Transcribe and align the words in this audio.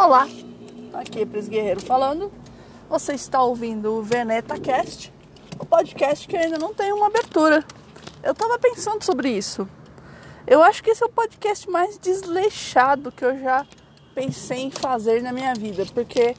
Olá, 0.00 0.28
aqui 0.94 1.22
é 1.22 1.26
Pris 1.26 1.48
Guerreiro 1.48 1.80
falando. 1.80 2.30
Você 2.88 3.14
está 3.14 3.42
ouvindo 3.42 3.94
o 3.94 4.00
Veneta 4.00 4.56
Cast, 4.56 5.12
o 5.58 5.66
podcast 5.66 6.28
que 6.28 6.36
ainda 6.36 6.56
não 6.56 6.72
tem 6.72 6.92
uma 6.92 7.08
abertura. 7.08 7.64
Eu 8.22 8.30
estava 8.30 8.60
pensando 8.60 9.02
sobre 9.02 9.28
isso. 9.28 9.68
Eu 10.46 10.62
acho 10.62 10.84
que 10.84 10.90
esse 10.90 11.02
é 11.02 11.06
o 11.06 11.10
podcast 11.10 11.68
mais 11.68 11.98
desleixado 11.98 13.10
que 13.10 13.24
eu 13.24 13.40
já 13.40 13.66
pensei 14.14 14.60
em 14.60 14.70
fazer 14.70 15.20
na 15.20 15.32
minha 15.32 15.52
vida, 15.52 15.84
porque 15.92 16.36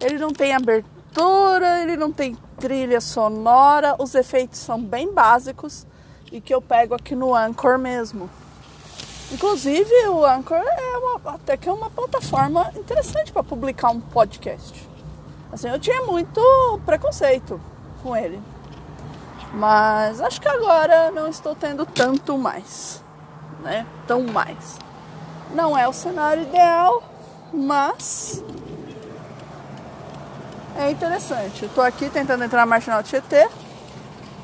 ele 0.00 0.18
não 0.18 0.32
tem 0.32 0.54
abertura, 0.54 1.82
ele 1.82 1.96
não 1.96 2.12
tem 2.12 2.38
trilha 2.56 3.00
sonora, 3.00 3.96
os 3.98 4.14
efeitos 4.14 4.60
são 4.60 4.80
bem 4.80 5.12
básicos 5.12 5.88
e 6.30 6.40
que 6.40 6.54
eu 6.54 6.62
pego 6.62 6.94
aqui 6.94 7.16
no 7.16 7.34
Anchor 7.34 7.80
mesmo. 7.80 8.30
Inclusive, 9.32 10.08
o 10.08 10.26
Anchor 10.26 10.58
é 10.58 10.98
uma, 10.98 11.34
até 11.34 11.56
que 11.56 11.66
é 11.66 11.72
uma 11.72 11.88
plataforma 11.88 12.70
interessante 12.76 13.32
para 13.32 13.42
publicar 13.42 13.90
um 13.90 13.98
podcast. 13.98 14.88
Assim, 15.50 15.68
eu 15.68 15.78
tinha 15.78 16.02
muito 16.02 16.40
preconceito 16.84 17.58
com 18.02 18.14
ele. 18.14 18.40
Mas 19.54 20.20
acho 20.20 20.40
que 20.40 20.48
agora 20.48 21.10
não 21.10 21.28
estou 21.28 21.54
tendo 21.54 21.86
tanto 21.86 22.36
mais, 22.36 23.02
né? 23.62 23.86
Tão 24.06 24.22
mais. 24.22 24.78
Não 25.54 25.76
é 25.76 25.88
o 25.88 25.92
cenário 25.92 26.42
ideal, 26.42 27.02
mas 27.52 28.42
é 30.76 30.90
interessante. 30.90 31.68
Tô 31.74 31.80
aqui 31.80 32.08
tentando 32.10 32.44
entrar 32.44 32.60
na 32.60 32.66
Marginal 32.66 33.02
Tietê. 33.02 33.48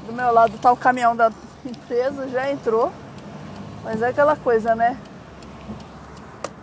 Do 0.07 0.13
meu 0.13 0.33
lado 0.33 0.59
tá 0.59 0.73
o 0.73 0.77
caminhão 0.77 1.15
da 1.15 1.31
empresa, 1.65 2.29
já 2.29 2.51
entrou. 2.51 2.91
Mas 3.85 4.03
é 4.03 4.09
aquela 4.09 4.37
coisa, 4.37 4.75
né? 4.75 4.99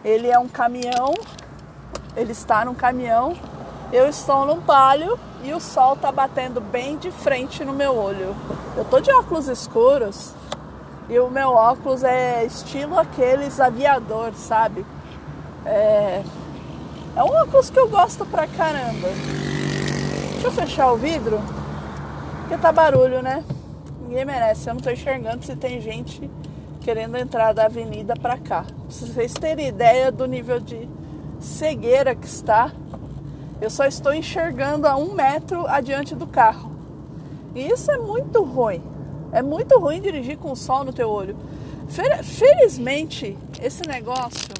Ele 0.03 0.29
é 0.29 0.37
um 0.37 0.47
caminhão, 0.47 1.13
ele 2.15 2.31
está 2.31 2.63
num 2.63 2.75
caminhão, 2.75 3.35
eu 3.91 4.07
estou 4.07 4.45
num 4.45 4.61
palio 4.61 5.17
e 5.43 5.53
o 5.53 5.59
sol 5.59 5.95
tá 5.95 6.11
batendo 6.11 6.59
bem 6.61 6.97
de 6.97 7.11
frente 7.11 7.63
no 7.63 7.73
meu 7.73 7.95
olho. 7.95 8.35
Eu 8.77 8.85
tô 8.85 8.99
de 8.99 9.11
óculos 9.11 9.47
escuros 9.47 10.33
e 11.09 11.17
o 11.19 11.29
meu 11.29 11.49
óculos 11.49 12.03
é 12.03 12.43
estilo 12.45 12.99
aqueles 12.99 13.59
aviador, 13.59 14.33
sabe? 14.33 14.85
É, 15.65 16.23
é 17.15 17.23
um 17.23 17.33
óculos 17.33 17.69
que 17.69 17.79
eu 17.79 17.87
gosto 17.87 18.25
pra 18.25 18.47
caramba. 18.47 19.07
Deixa 20.33 20.47
eu 20.47 20.51
fechar 20.51 20.91
o 20.91 20.97
vidro, 20.97 21.39
porque 22.41 22.57
tá 22.57 22.71
barulho, 22.71 23.21
né? 23.21 23.43
Ninguém 24.01 24.25
merece. 24.25 24.69
Eu 24.69 24.75
não 24.75 24.81
tô 24.81 24.89
enxergando 24.89 25.43
se 25.43 25.55
tem 25.55 25.79
gente 25.81 26.29
querendo 26.85 27.17
entrar 27.17 27.51
da 27.51 27.65
avenida 27.65 28.13
para 28.13 28.37
cá. 28.37 28.61
Pra 28.61 28.75
vocês 28.87 29.33
terem 29.33 29.69
ideia 29.69 30.11
do 30.11 30.27
nível 30.27 30.59
de 30.59 30.87
cegueira 31.39 32.13
que 32.13 32.27
está, 32.27 32.71
eu 33.59 33.71
só 33.71 33.85
estou 33.85 34.13
enxergando 34.13 34.87
a 34.87 34.95
um 34.95 35.11
metro 35.11 35.65
adiante 35.65 36.13
do 36.13 36.27
carro. 36.27 36.71
E 37.55 37.65
isso 37.65 37.89
é 37.89 37.97
muito 37.97 38.43
ruim. 38.43 38.83
É 39.31 39.41
muito 39.41 39.79
ruim 39.79 39.99
dirigir 39.99 40.37
com 40.37 40.51
o 40.51 40.55
sol 40.55 40.83
no 40.83 40.93
teu 40.93 41.09
olho. 41.09 41.35
Felizmente, 42.21 43.35
esse 43.59 43.81
negócio. 43.87 44.53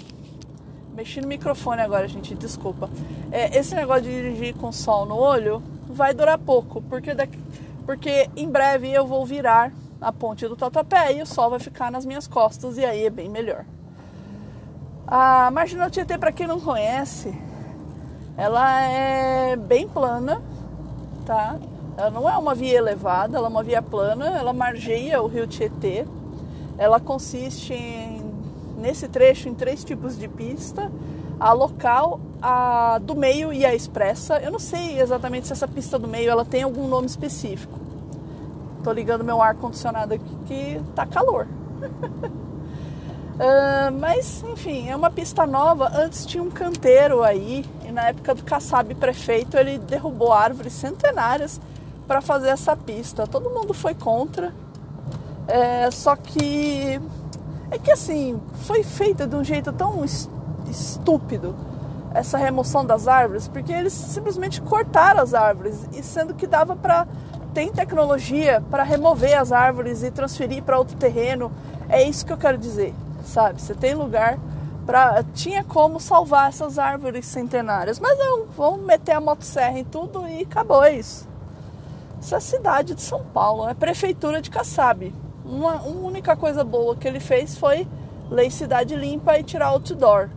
Mexi 0.96 1.22
no 1.22 1.28
microfone 1.28 1.82
agora, 1.84 2.08
gente, 2.08 2.34
desculpa. 2.34 2.90
É, 3.32 3.56
esse 3.56 3.76
negócio 3.76 4.02
de 4.02 4.10
dirigir 4.10 4.56
com 4.56 4.72
sol 4.72 5.06
no 5.06 5.16
olho 5.16 5.62
vai 5.88 6.12
durar 6.12 6.40
pouco, 6.40 6.82
porque, 6.82 7.14
daqui, 7.14 7.38
porque 7.86 8.28
em 8.36 8.50
breve 8.50 8.92
eu 8.92 9.06
vou 9.06 9.24
virar 9.28 9.72
a 10.06 10.12
ponte 10.14 10.48
do 10.48 10.56
Tatuapé 10.56 11.14
e 11.14 11.24
o 11.24 11.26
sol 11.26 11.50
vai 11.50 11.58
ficar 11.58 11.92
nas 11.92 12.06
minhas 12.06 12.28
costas 12.28 12.78
e 12.78 12.86
aí 12.86 13.08
é 13.08 13.10
bem 13.10 13.28
melhor. 13.28 13.66
A 15.08 15.50
Marginal 15.50 15.90
Tietê, 15.90 16.16
para 16.16 16.32
quem 16.32 16.46
não 16.46 16.60
conhece, 16.60 17.36
ela 18.38 18.82
é 18.82 19.56
bem 19.56 19.88
plana, 19.88 20.44
tá? 21.26 21.58
Ela 21.98 22.12
não 22.12 22.30
é 22.30 22.38
uma 22.38 22.54
via 22.54 22.78
elevada, 22.78 23.36
ela 23.36 23.48
é 23.48 23.50
uma 23.50 23.64
via 23.64 23.82
plana, 23.82 24.28
ela 24.38 24.54
margeia 24.54 25.24
o 25.24 25.28
rio 25.28 25.48
Tietê. 25.48 26.06
Ela 26.78 27.00
consiste 27.00 27.74
em, 27.74 28.22
nesse 28.78 29.08
trecho 29.08 29.50
em 29.50 29.56
três 29.56 29.84
tipos 29.84 30.16
de 30.16 30.28
pista: 30.28 30.92
a 31.40 31.52
local, 31.52 32.20
a 32.40 33.00
do 33.00 33.16
meio 33.16 33.52
e 33.52 33.66
a 33.66 33.74
expressa. 33.74 34.38
Eu 34.38 34.52
não 34.52 34.60
sei 34.60 35.00
exatamente 35.02 35.48
se 35.48 35.54
essa 35.54 35.68
pista 35.68 35.98
do 35.98 36.08
meio 36.08 36.30
ela 36.30 36.46
tem 36.46 36.62
algum 36.62 36.88
nome 36.88 37.08
específico. 37.08 37.85
Tô 38.86 38.92
ligando 38.92 39.24
meu 39.24 39.42
ar 39.42 39.56
condicionado 39.56 40.14
aqui 40.14 40.38
que 40.46 40.80
tá 40.94 41.08
calor. 41.08 41.48
uh, 43.34 43.90
mas 44.00 44.44
enfim, 44.44 44.90
é 44.90 44.96
uma 44.96 45.10
pista 45.10 45.48
nova. 45.48 45.92
Antes 45.92 46.24
tinha 46.24 46.44
um 46.44 46.52
canteiro 46.52 47.24
aí 47.24 47.66
e 47.84 47.92
na 47.92 48.10
época 48.10 48.36
do 48.36 48.44
Kassab 48.44 48.94
prefeito 48.94 49.58
ele 49.58 49.80
derrubou 49.80 50.32
árvores 50.32 50.74
centenárias 50.74 51.60
para 52.06 52.22
fazer 52.22 52.50
essa 52.50 52.78
pista. 52.78 53.26
Todo 53.26 53.50
mundo 53.50 53.74
foi 53.74 53.96
contra. 53.96 54.54
É, 55.48 55.90
só 55.90 56.16
que 56.16 57.02
é 57.72 57.80
que 57.80 57.90
assim 57.90 58.40
foi 58.68 58.84
feita 58.84 59.26
de 59.26 59.36
um 59.36 59.44
jeito 59.44 59.74
tão 59.74 60.06
estúpido 60.70 61.56
essa 62.14 62.38
remoção 62.38 62.86
das 62.86 63.08
árvores, 63.08 63.48
porque 63.48 63.74
eles 63.74 63.94
simplesmente 63.94 64.62
cortaram 64.62 65.22
as 65.22 65.34
árvores 65.34 65.90
e 65.92 66.04
sendo 66.04 66.36
que 66.36 66.46
dava 66.46 66.76
para 66.76 67.08
tem 67.56 67.72
tecnologia 67.72 68.62
para 68.70 68.84
remover 68.84 69.40
as 69.40 69.54
árvores 69.54 70.04
e 70.04 70.12
transferir 70.12 70.62
para 70.62 70.78
outro 70.78 70.98
terreno. 70.98 71.50
É 71.88 72.04
isso 72.04 72.26
que 72.26 72.34
eu 72.34 72.38
quero 72.38 72.58
dizer, 72.58 72.94
sabe? 73.24 73.62
Você 73.62 73.74
tem 73.74 73.96
lugar 73.96 74.38
para 74.86 75.24
tinha 75.34 75.64
como 75.64 75.98
salvar 75.98 76.50
essas 76.50 76.78
árvores 76.78 77.26
centenárias, 77.26 77.98
mas 77.98 78.20
não, 78.20 78.46
vamos 78.58 78.86
meter 78.86 79.14
a 79.14 79.22
motosserra 79.22 79.80
em 79.80 79.86
tudo 79.86 80.28
e 80.28 80.42
acabou 80.42 80.84
é 80.84 80.98
isso. 80.98 81.26
Essa 82.20 82.36
é 82.36 82.38
a 82.38 82.42
cidade 82.42 82.94
de 82.94 83.02
São 83.02 83.24
Paulo, 83.24 83.70
é 83.70 83.74
prefeitura 83.74 84.42
de 84.42 84.50
Kassab. 84.50 85.14
Uma, 85.46 85.76
uma 85.76 86.08
única 86.08 86.36
coisa 86.36 86.62
boa 86.62 86.96
que 86.98 87.08
ele 87.08 87.22
fez 87.22 87.58
foi 87.58 87.88
lei 88.30 88.52
cidade 88.52 88.96
limpa 88.98 89.40
e 89.40 89.44
tirar 89.44 89.68
outdoor. 89.68 90.30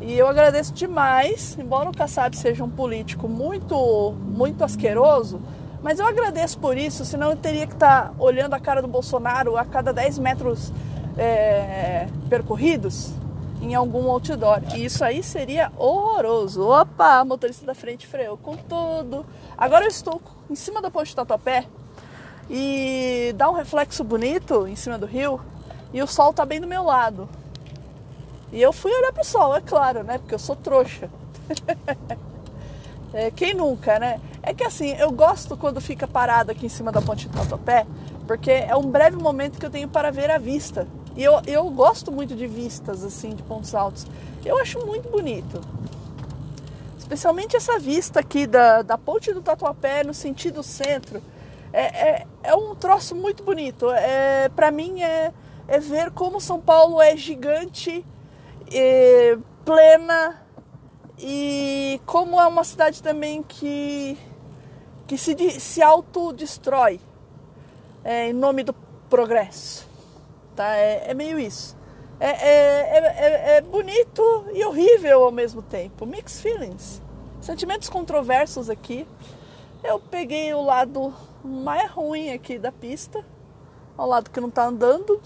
E 0.00 0.18
eu 0.18 0.26
agradeço 0.26 0.72
demais, 0.72 1.56
embora 1.56 1.88
o 1.88 1.96
Kassab 1.96 2.36
seja 2.36 2.64
um 2.64 2.70
político 2.70 3.28
muito 3.28 4.12
muito 4.26 4.64
asqueroso, 4.64 5.40
mas 5.82 5.98
eu 5.98 6.06
agradeço 6.06 6.58
por 6.58 6.78
isso, 6.78 7.04
senão 7.04 7.30
eu 7.30 7.36
teria 7.36 7.66
que 7.66 7.74
estar 7.74 8.08
tá 8.08 8.14
olhando 8.18 8.54
a 8.54 8.60
cara 8.60 8.80
do 8.80 8.88
Bolsonaro 8.88 9.56
a 9.56 9.64
cada 9.64 9.92
10 9.92 10.18
metros 10.18 10.72
é, 11.18 12.06
percorridos 12.28 13.12
em 13.60 13.74
algum 13.74 14.10
outdoor. 14.10 14.60
E 14.74 14.84
isso 14.84 15.04
aí 15.04 15.22
seria 15.22 15.72
horroroso. 15.76 16.68
Opa, 16.68 17.24
motorista 17.24 17.66
da 17.66 17.74
frente 17.74 18.06
freou 18.06 18.36
com 18.36 18.56
tudo. 18.56 19.24
Agora 19.56 19.84
eu 19.84 19.88
estou 19.88 20.20
em 20.50 20.54
cima 20.54 20.80
da 20.80 20.90
ponte 20.90 21.14
Tatuapé 21.14 21.66
e 22.48 23.32
dá 23.36 23.50
um 23.50 23.54
reflexo 23.54 24.04
bonito 24.04 24.66
em 24.66 24.76
cima 24.76 24.98
do 24.98 25.06
rio 25.06 25.40
e 25.92 26.02
o 26.02 26.06
sol 26.06 26.32
tá 26.32 26.44
bem 26.44 26.60
do 26.60 26.66
meu 26.66 26.84
lado. 26.84 27.28
E 28.52 28.60
eu 28.60 28.72
fui 28.72 28.92
olhar 28.92 29.12
pro 29.12 29.24
sol, 29.24 29.56
é 29.56 29.60
claro, 29.60 30.02
né? 30.04 30.18
Porque 30.18 30.34
eu 30.34 30.38
sou 30.38 30.54
trouxa. 30.54 31.08
É, 33.12 33.30
quem 33.30 33.54
nunca, 33.54 33.98
né? 33.98 34.20
É 34.42 34.54
que 34.54 34.64
assim, 34.64 34.94
eu 34.94 35.10
gosto 35.10 35.56
quando 35.56 35.80
fica 35.80 36.06
parado 36.06 36.50
aqui 36.50 36.66
em 36.66 36.68
cima 36.68 36.90
da 36.90 37.00
ponte 37.00 37.28
do 37.28 37.36
Tatuapé, 37.36 37.86
porque 38.26 38.50
é 38.50 38.74
um 38.74 38.90
breve 38.90 39.16
momento 39.16 39.58
que 39.58 39.66
eu 39.66 39.70
tenho 39.70 39.88
para 39.88 40.10
ver 40.10 40.30
a 40.30 40.38
vista. 40.38 40.86
E 41.14 41.22
eu, 41.22 41.40
eu 41.46 41.68
gosto 41.70 42.10
muito 42.10 42.34
de 42.34 42.46
vistas, 42.46 43.04
assim, 43.04 43.34
de 43.34 43.42
pontos 43.42 43.74
altos. 43.74 44.06
Eu 44.44 44.58
acho 44.58 44.84
muito 44.86 45.10
bonito. 45.10 45.60
Especialmente 46.98 47.54
essa 47.54 47.78
vista 47.78 48.20
aqui 48.20 48.46
da, 48.46 48.80
da 48.80 48.96
ponte 48.96 49.32
do 49.32 49.42
Tatuapé 49.42 50.02
no 50.02 50.14
sentido 50.14 50.62
centro. 50.62 51.22
É, 51.70 51.82
é, 51.82 52.26
é 52.42 52.54
um 52.54 52.74
troço 52.74 53.14
muito 53.14 53.42
bonito. 53.42 53.90
É, 53.90 54.48
para 54.48 54.70
mim 54.70 55.02
é, 55.02 55.32
é 55.68 55.78
ver 55.78 56.10
como 56.12 56.40
São 56.40 56.58
Paulo 56.58 57.00
é 57.00 57.14
gigante, 57.14 58.04
é, 58.72 59.36
plena, 59.64 60.41
e 61.22 62.00
como 62.04 62.40
é 62.40 62.46
uma 62.48 62.64
cidade 62.64 63.00
também 63.00 63.44
que, 63.44 64.18
que 65.06 65.16
se, 65.16 65.36
se 65.60 65.80
autodestrói 65.80 67.00
é, 68.02 68.30
em 68.30 68.32
nome 68.32 68.64
do 68.64 68.74
progresso. 69.08 69.88
Tá? 70.56 70.74
É, 70.76 71.10
é 71.10 71.14
meio 71.14 71.38
isso. 71.38 71.76
É, 72.18 72.30
é, 72.30 72.98
é, 72.98 73.56
é, 73.56 73.60
bonito 73.60 74.22
e 74.52 74.64
horrível 74.64 75.22
ao 75.22 75.30
mesmo 75.30 75.62
tempo. 75.62 76.04
Mixed 76.04 76.42
feelings. 76.42 77.00
Sentimentos 77.40 77.88
controversos 77.88 78.68
aqui. 78.68 79.06
Eu 79.84 80.00
peguei 80.00 80.52
o 80.52 80.62
lado 80.62 81.14
mais 81.44 81.88
ruim 81.90 82.30
aqui 82.30 82.58
da 82.58 82.72
pista, 82.72 83.24
ao 83.96 84.08
lado 84.08 84.30
que 84.30 84.40
não 84.40 84.48
está 84.48 84.66
andando. 84.66 85.20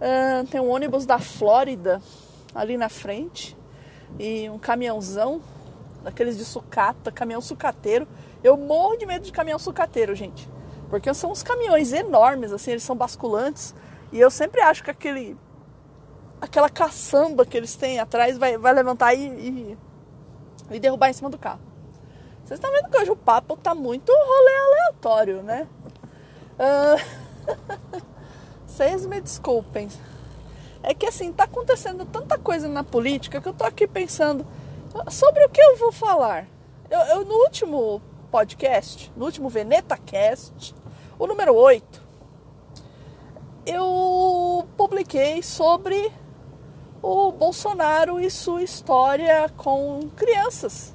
Uh, 0.00 0.46
tem 0.50 0.60
um 0.60 0.70
ônibus 0.70 1.06
da 1.06 1.18
Flórida 1.20 2.02
ali 2.54 2.76
na 2.76 2.88
frente 2.88 3.56
e 4.18 4.48
um 4.50 4.58
caminhãozão, 4.58 5.40
daqueles 6.02 6.36
de 6.36 6.44
sucata, 6.44 7.10
caminhão 7.12 7.40
sucateiro. 7.40 8.06
Eu 8.42 8.56
morro 8.56 8.96
de 8.96 9.06
medo 9.06 9.24
de 9.24 9.32
caminhão 9.32 9.58
sucateiro, 9.58 10.14
gente. 10.14 10.48
Porque 10.90 11.12
são 11.14 11.30
uns 11.30 11.42
caminhões 11.42 11.92
enormes, 11.92 12.52
assim, 12.52 12.72
eles 12.72 12.82
são 12.82 12.96
basculantes. 12.96 13.74
E 14.10 14.20
eu 14.20 14.30
sempre 14.30 14.60
acho 14.60 14.82
que 14.82 14.90
aquele 14.90 15.36
aquela 16.40 16.68
caçamba 16.68 17.46
que 17.46 17.56
eles 17.56 17.76
têm 17.76 18.00
atrás 18.00 18.36
vai, 18.36 18.58
vai 18.58 18.74
levantar 18.74 19.14
e, 19.14 19.20
e, 19.20 19.78
e 20.72 20.80
derrubar 20.80 21.08
em 21.08 21.12
cima 21.12 21.30
do 21.30 21.38
carro. 21.38 21.60
Vocês 22.44 22.58
estão 22.58 22.72
vendo 22.72 22.90
que 22.90 22.98
hoje 22.98 23.10
o 23.12 23.16
papo 23.16 23.56
tá 23.56 23.74
muito 23.74 24.12
rolê 24.12 24.56
aleatório, 24.56 25.42
né? 25.42 25.68
Uh... 26.58 28.02
Vocês 28.66 29.06
me 29.06 29.20
desculpem. 29.20 29.88
É 30.82 30.92
que 30.92 31.06
assim, 31.06 31.32
tá 31.32 31.44
acontecendo 31.44 32.04
tanta 32.04 32.36
coisa 32.36 32.68
na 32.68 32.82
política 32.82 33.40
que 33.40 33.48
eu 33.48 33.54
tô 33.54 33.64
aqui 33.64 33.86
pensando 33.86 34.46
sobre 35.10 35.44
o 35.44 35.48
que 35.48 35.60
eu 35.60 35.76
vou 35.76 35.92
falar. 35.92 36.46
Eu, 36.90 36.98
eu 37.00 37.24
no 37.24 37.34
último 37.34 38.02
podcast, 38.30 39.12
no 39.16 39.24
último 39.24 39.48
Veneta 39.48 39.96
Cast, 39.96 40.74
o 41.18 41.26
número 41.26 41.54
8, 41.54 42.02
eu 43.64 44.66
publiquei 44.76 45.42
sobre 45.42 46.10
o 47.00 47.32
Bolsonaro 47.32 48.20
e 48.20 48.30
sua 48.30 48.62
história 48.62 49.48
com 49.56 50.08
crianças, 50.16 50.94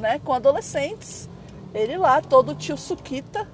né, 0.00 0.18
com 0.18 0.32
adolescentes. 0.32 1.28
Ele 1.72 1.96
lá, 1.96 2.20
todo 2.20 2.54
tio 2.54 2.76
Suquita. 2.76 3.48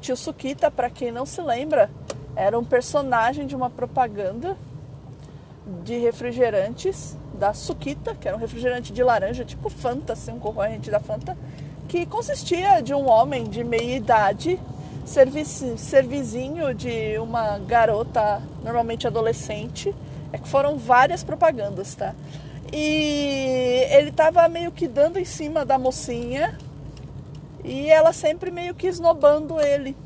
Tio 0.00 0.16
Suquita, 0.16 0.70
para 0.70 0.90
quem 0.90 1.10
não 1.10 1.24
se 1.24 1.40
lembra, 1.40 1.90
era 2.36 2.58
um 2.58 2.64
personagem 2.64 3.46
de 3.46 3.56
uma 3.56 3.70
propaganda 3.70 4.56
de 5.82 5.98
refrigerantes 5.98 7.16
da 7.34 7.52
Suquita, 7.52 8.14
que 8.14 8.28
era 8.28 8.36
um 8.36 8.40
refrigerante 8.40 8.92
de 8.92 9.02
laranja, 9.02 9.44
tipo 9.44 9.68
Fanta, 9.68 10.12
assim, 10.12 10.32
um 10.32 10.38
concorrente 10.38 10.90
da 10.90 11.00
Fanta, 11.00 11.36
que 11.88 12.06
consistia 12.06 12.80
de 12.80 12.94
um 12.94 13.08
homem 13.08 13.44
de 13.44 13.64
meia 13.64 13.96
idade, 13.96 14.60
servizinho 15.76 16.74
de 16.74 17.18
uma 17.18 17.58
garota, 17.58 18.42
normalmente 18.62 19.06
adolescente. 19.06 19.94
É 20.32 20.38
que 20.38 20.48
foram 20.48 20.76
várias 20.76 21.24
propagandas, 21.24 21.94
tá? 21.94 22.14
E 22.72 23.86
ele 23.90 24.10
tava 24.10 24.48
meio 24.48 24.72
que 24.72 24.88
dando 24.88 25.18
em 25.18 25.24
cima 25.24 25.64
da 25.64 25.78
mocinha 25.78 26.58
e 27.64 27.88
ela 27.88 28.12
sempre 28.12 28.50
meio 28.50 28.74
que 28.74 28.86
esnobando 28.86 29.60
ele. 29.60 29.96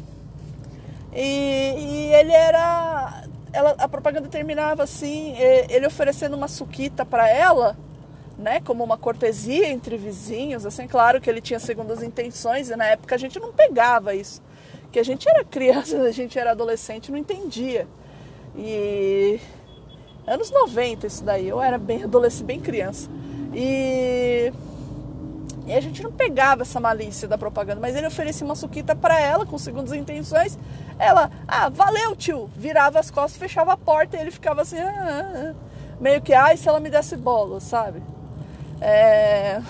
E, 1.12 1.75
e 1.79 2.15
ele 2.15 2.33
era. 2.33 3.25
Ela, 3.53 3.75
a 3.79 3.89
propaganda 3.89 4.29
terminava 4.29 4.85
assim, 4.85 5.35
ele 5.69 5.85
oferecendo 5.85 6.37
uma 6.37 6.47
suquita 6.47 7.05
para 7.05 7.29
ela 7.29 7.77
né, 8.41 8.61
como 8.61 8.83
uma 8.83 8.97
cortesia 8.97 9.69
entre 9.69 9.97
vizinhos, 9.97 10.65
assim, 10.65 10.89
claro 10.89 11.21
que 11.21 11.29
ele 11.29 11.41
tinha 11.41 11.61
segundas 11.61 12.03
intenções, 12.03 12.71
e 12.71 12.77
na 12.77 12.87
época 12.87 13.15
a 13.15 13.19
gente 13.19 13.39
não 13.39 13.53
pegava 13.53 14.15
isso, 14.15 14.43
que 14.91 14.99
a 14.99 15.03
gente 15.03 15.29
era 15.29 15.45
criança, 15.45 16.01
a 16.03 16.11
gente 16.11 16.39
era 16.39 16.53
adolescente, 16.53 17.12
não 17.12 17.19
entendia. 17.19 17.87
E 18.57 19.39
anos 20.27 20.51
90 20.51 21.07
isso 21.07 21.23
daí, 21.23 21.49
eu 21.49 21.61
era 21.61 21.79
bem 21.79 22.05
adolescente, 22.05 22.45
bem 22.45 22.61
criança. 22.61 23.11
E 23.55 24.53
e 25.67 25.73
a 25.73 25.81
gente 25.81 26.03
não 26.03 26.11
pegava 26.11 26.62
essa 26.62 26.81
malícia 26.81 27.29
da 27.29 27.39
propaganda, 27.39 27.81
mas 27.81 27.95
ele 27.95 28.07
oferecia 28.07 28.45
uma 28.45 28.57
suquita 28.57 28.97
para 28.97 29.21
ela 29.21 29.47
com 29.47 29.57
segundas 29.57 29.93
intenções. 29.93 30.59
Ela, 31.00 31.31
ah, 31.49 31.70
valeu, 31.70 32.14
tio. 32.14 32.50
Virava 32.55 33.00
as 33.00 33.11
costas, 33.11 33.41
fechava 33.41 33.73
a 33.73 33.76
porta 33.76 34.19
e 34.19 34.20
ele 34.20 34.31
ficava 34.31 34.61
assim, 34.61 34.79
ah, 34.79 34.93
ah, 34.94 35.50
ah. 35.50 35.55
meio 35.99 36.20
que, 36.20 36.35
ai, 36.35 36.58
se 36.58 36.69
ela 36.69 36.79
me 36.79 36.91
desse 36.91 37.17
bola, 37.17 37.58
sabe? 37.58 38.02
É... 38.82 39.62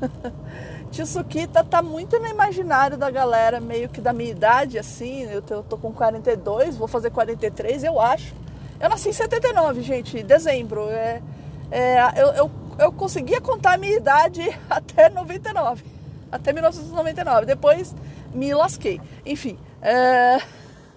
Tio 0.92 1.06
Suquita 1.06 1.64
tá 1.64 1.82
muito 1.82 2.18
no 2.18 2.26
imaginário 2.26 2.96
da 2.96 3.10
galera, 3.10 3.58
meio 3.58 3.88
que 3.88 4.02
da 4.02 4.12
minha 4.12 4.30
idade, 4.30 4.78
assim. 4.78 5.22
Eu 5.22 5.40
tô, 5.40 5.54
eu 5.54 5.62
tô 5.62 5.78
com 5.78 5.92
42, 5.92 6.76
vou 6.76 6.86
fazer 6.86 7.10
43, 7.10 7.82
eu 7.82 7.98
acho. 7.98 8.34
Eu 8.78 8.90
nasci 8.90 9.08
em 9.08 9.12
79, 9.12 9.80
gente, 9.80 10.22
dezembro. 10.22 10.88
É, 10.90 11.22
é, 11.70 11.98
eu, 12.16 12.28
eu, 12.28 12.50
eu 12.78 12.92
conseguia 12.92 13.40
contar 13.40 13.74
a 13.74 13.78
minha 13.78 13.96
idade 13.96 14.42
até 14.68 15.08
99. 15.08 15.82
Até 16.30 16.52
1999. 16.52 17.46
Depois 17.46 17.94
me 18.34 18.54
lasquei. 18.54 19.00
Enfim. 19.24 19.58
É... 19.80 20.38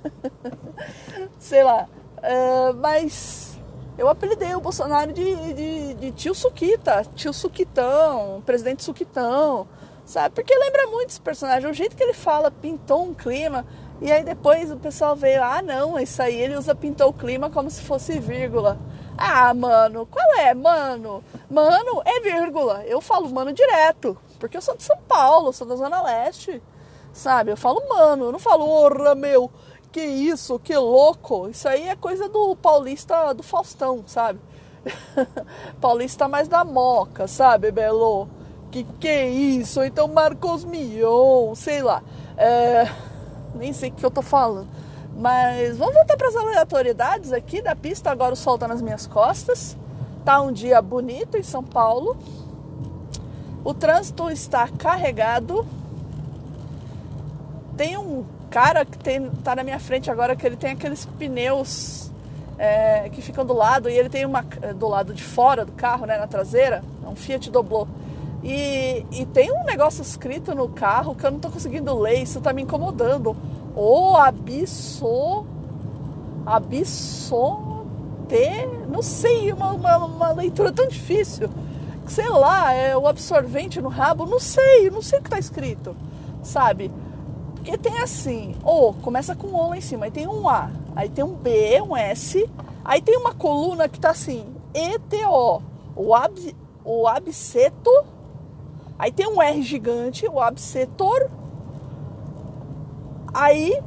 Sei 1.39 1.63
lá. 1.63 1.87
É, 2.21 2.73
mas 2.73 3.57
eu 3.97 4.07
apelidei 4.07 4.55
o 4.55 4.61
Bolsonaro 4.61 5.11
de, 5.11 5.53
de, 5.53 5.93
de 5.95 6.11
tio 6.11 6.33
Suquita, 6.33 7.05
tio 7.15 7.33
Suquitão, 7.33 8.41
presidente 8.45 8.83
Suquitão, 8.83 9.67
sabe? 10.05 10.35
Porque 10.35 10.57
lembra 10.57 10.87
muito 10.87 11.09
esse 11.09 11.21
personagem, 11.21 11.69
o 11.69 11.73
jeito 11.73 11.95
que 11.95 12.03
ele 12.03 12.13
fala 12.13 12.49
pintou 12.49 13.03
um 13.03 13.13
clima, 13.13 13.65
e 14.01 14.11
aí 14.11 14.23
depois 14.23 14.71
o 14.71 14.77
pessoal 14.77 15.15
veio, 15.15 15.43
ah 15.43 15.61
não, 15.61 15.99
isso 15.99 16.21
aí 16.21 16.35
ele 16.35 16.55
usa 16.55 16.73
pintou 16.73 17.09
o 17.09 17.13
clima 17.13 17.49
como 17.49 17.69
se 17.69 17.81
fosse 17.81 18.19
vírgula. 18.19 18.77
Ah, 19.17 19.53
mano, 19.53 20.05
qual 20.05 20.33
é, 20.39 20.53
mano? 20.53 21.21
Mano 21.49 22.01
é 22.05 22.21
vírgula. 22.21 22.85
Eu 22.85 23.01
falo 23.01 23.29
mano 23.29 23.51
direto, 23.51 24.17
porque 24.39 24.55
eu 24.55 24.61
sou 24.61 24.77
de 24.77 24.83
São 24.83 24.97
Paulo, 25.09 25.51
sou 25.51 25.67
da 25.67 25.75
Zona 25.75 26.01
Leste, 26.01 26.61
sabe? 27.11 27.51
Eu 27.51 27.57
falo 27.57 27.81
mano, 27.89 28.25
eu 28.25 28.31
não 28.31 28.39
falo 28.39 28.65
orra 28.65 29.13
meu 29.13 29.51
que 29.91 30.01
isso, 30.01 30.59
que 30.59 30.75
louco. 30.75 31.49
Isso 31.49 31.67
aí 31.67 31.87
é 31.87 31.95
coisa 31.95 32.29
do 32.29 32.55
paulista 32.55 33.33
do 33.33 33.43
Faustão, 33.43 34.03
sabe? 34.05 34.39
paulista 35.81 36.27
mais 36.27 36.47
da 36.47 36.63
moca, 36.63 37.27
sabe, 37.27 37.71
Belo? 37.71 38.27
Que 38.71 38.83
que 38.99 39.25
isso? 39.25 39.83
Então 39.83 40.07
Marcos 40.07 40.63
Mion, 40.63 41.55
sei 41.55 41.81
lá. 41.81 42.03
É... 42.37 42.87
Nem 43.55 43.73
sei 43.73 43.89
o 43.89 43.93
que 43.93 44.05
eu 44.05 44.11
tô 44.11 44.21
falando. 44.21 44.67
Mas 45.17 45.77
vamos 45.77 45.95
voltar 45.95 46.15
para 46.15 46.29
as 46.29 46.35
aleatoriedades 46.35 47.33
aqui 47.33 47.61
da 47.61 47.75
pista. 47.75 48.11
Agora 48.11 48.33
o 48.33 48.37
sol 48.37 48.57
tá 48.57 48.67
nas 48.67 48.81
minhas 48.81 49.07
costas. 49.07 49.75
Tá 50.23 50.39
um 50.41 50.51
dia 50.51 50.81
bonito 50.81 51.35
em 51.35 51.43
São 51.43 51.63
Paulo. 51.63 52.15
O 53.63 53.73
trânsito 53.73 54.29
está 54.29 54.67
carregado. 54.67 55.65
Tem 57.75 57.97
um 57.97 58.23
cara 58.49 58.85
que 58.85 58.97
tem, 58.97 59.29
tá 59.43 59.55
na 59.55 59.63
minha 59.63 59.79
frente 59.79 60.09
agora 60.09 60.35
que 60.35 60.45
ele 60.45 60.55
tem 60.55 60.71
aqueles 60.71 61.05
pneus 61.05 62.11
é, 62.57 63.09
que 63.09 63.21
ficam 63.21 63.45
do 63.45 63.53
lado 63.53 63.89
e 63.89 63.97
ele 63.97 64.09
tem 64.09 64.25
uma 64.25 64.41
do 64.77 64.87
lado 64.87 65.13
de 65.13 65.23
fora 65.23 65.63
do 65.65 65.71
carro, 65.71 66.05
né, 66.05 66.17
na 66.17 66.27
traseira, 66.27 66.83
é 67.03 67.07
um 67.07 67.15
Fiat 67.15 67.49
Doblô. 67.49 67.87
E, 68.43 69.05
e 69.11 69.25
tem 69.25 69.51
um 69.51 69.63
negócio 69.65 70.01
escrito 70.01 70.55
no 70.55 70.69
carro 70.69 71.15
que 71.15 71.25
eu 71.25 71.31
não 71.31 71.39
tô 71.39 71.49
conseguindo 71.49 71.97
ler, 71.97 72.21
isso 72.21 72.39
tá 72.41 72.53
me 72.53 72.61
incomodando. 72.61 73.35
O 73.75 74.15
abisso 74.15 75.45
abisso 76.45 77.79
não 78.89 79.01
sei, 79.01 79.51
uma, 79.53 79.71
uma, 79.71 79.97
uma 79.97 80.31
leitura 80.33 80.71
tão 80.71 80.87
difícil. 80.87 81.49
Sei 82.07 82.27
lá, 82.27 82.73
é 82.73 82.97
o 82.97 83.07
absorvente 83.07 83.81
no 83.81 83.89
rabo, 83.89 84.25
não 84.25 84.39
sei, 84.39 84.89
não 84.89 85.01
sei 85.01 85.19
o 85.19 85.21
que 85.21 85.29
tá 85.29 85.39
escrito, 85.39 85.95
sabe? 86.43 86.91
Porque 87.59 87.77
tem 87.77 87.99
assim, 87.99 88.55
O, 88.63 88.93
começa 88.93 89.35
com 89.35 89.47
O 89.47 89.69
lá 89.69 89.77
em 89.77 89.81
cima, 89.81 90.05
aí 90.05 90.11
tem 90.11 90.25
um 90.27 90.47
A, 90.47 90.71
aí 90.95 91.09
tem 91.09 91.23
um 91.23 91.33
B, 91.33 91.81
um 91.81 91.95
S, 91.95 92.49
aí 92.83 93.01
tem 93.01 93.17
uma 93.17 93.33
coluna 93.33 93.89
que 93.89 93.99
tá 93.99 94.11
assim, 94.11 94.45
ETO, 94.73 95.61
o, 95.93 96.15
ab, 96.15 96.55
o 96.85 97.05
abseto, 97.05 97.91
aí 98.97 99.11
tem 99.11 99.27
um 99.27 99.41
R 99.41 99.61
gigante, 99.61 100.25
o 100.25 100.39
absetor, 100.39 101.29
aí 103.33 103.83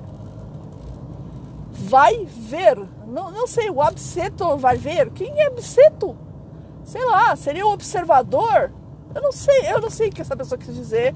vai 1.72 2.26
ver, 2.26 2.78
não, 3.06 3.30
não 3.30 3.46
sei, 3.46 3.70
o 3.70 3.80
absetor 3.80 4.58
vai 4.58 4.76
ver, 4.76 5.10
quem 5.12 5.40
é 5.40 5.46
abseto? 5.46 6.14
Sei 6.84 7.04
lá, 7.06 7.34
seria 7.36 7.66
o 7.66 7.72
observador? 7.72 8.70
Eu 9.14 9.22
não 9.22 9.32
sei, 9.32 9.72
eu 9.72 9.80
não 9.80 9.88
sei 9.88 10.08
o 10.08 10.12
que 10.12 10.20
essa 10.20 10.36
pessoa 10.36 10.58
quis 10.58 10.74
dizer. 10.74 11.14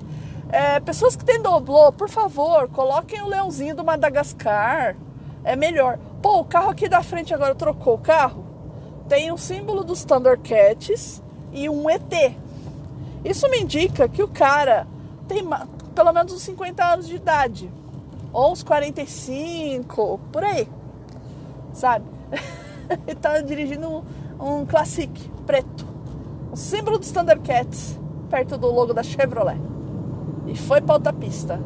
É, 0.49 0.79
pessoas 0.79 1.17
que 1.17 1.25
têm 1.25 1.43
doblô, 1.43 1.93
por 1.93 2.09
favor, 2.09 2.69
coloquem 2.69 3.21
o 3.21 3.27
leãozinho 3.27 3.75
do 3.75 3.85
Madagascar. 3.85 4.97
É 5.43 5.57
melhor. 5.57 5.99
Pô, 6.23 6.41
o 6.41 6.45
carro 6.45 6.71
aqui 6.71 6.89
da 6.89 7.03
frente 7.03 7.35
agora 7.35 7.55
trocou 7.55 7.95
o 7.95 7.99
carro. 7.99 8.45
Tem 9.09 9.33
o 9.33 9.39
símbolo 9.39 9.83
dos 9.83 10.05
Thundercats 10.05 11.23
e 11.53 11.69
um 11.69 11.91
ET. 11.91 12.13
Isso 13.25 13.49
me 13.51 13.59
indica 13.59 14.09
que 14.09 14.23
o 14.23 14.29
cara 14.29 14.87
tem 15.27 15.43
pelo 15.95 16.13
menos 16.13 16.33
uns 16.33 16.43
50 16.43 16.85
anos 16.85 17.09
de 17.09 17.17
idade. 17.17 17.71
Ou 18.33 18.53
uns 18.53 18.63
45, 18.63 20.21
por 20.33 20.45
aí. 20.45 20.69
Sabe? 21.73 22.05
Ele 23.07 23.17
tá 23.17 23.41
dirigindo 23.41 23.89
um, 23.89 24.61
um 24.61 24.67
Classic 24.67 25.11
preto. 25.45 25.87
O 26.53 26.57
símbolo 26.57 26.99
dos 26.99 27.11
Thundercats, 27.11 27.99
perto 28.31 28.57
do 28.57 28.69
logo 28.69 28.93
da 28.95 29.03
Chevrolet 29.03 29.76
foi 30.57 30.81
para 30.81 30.95
outra 30.95 31.13
pista. 31.13 31.61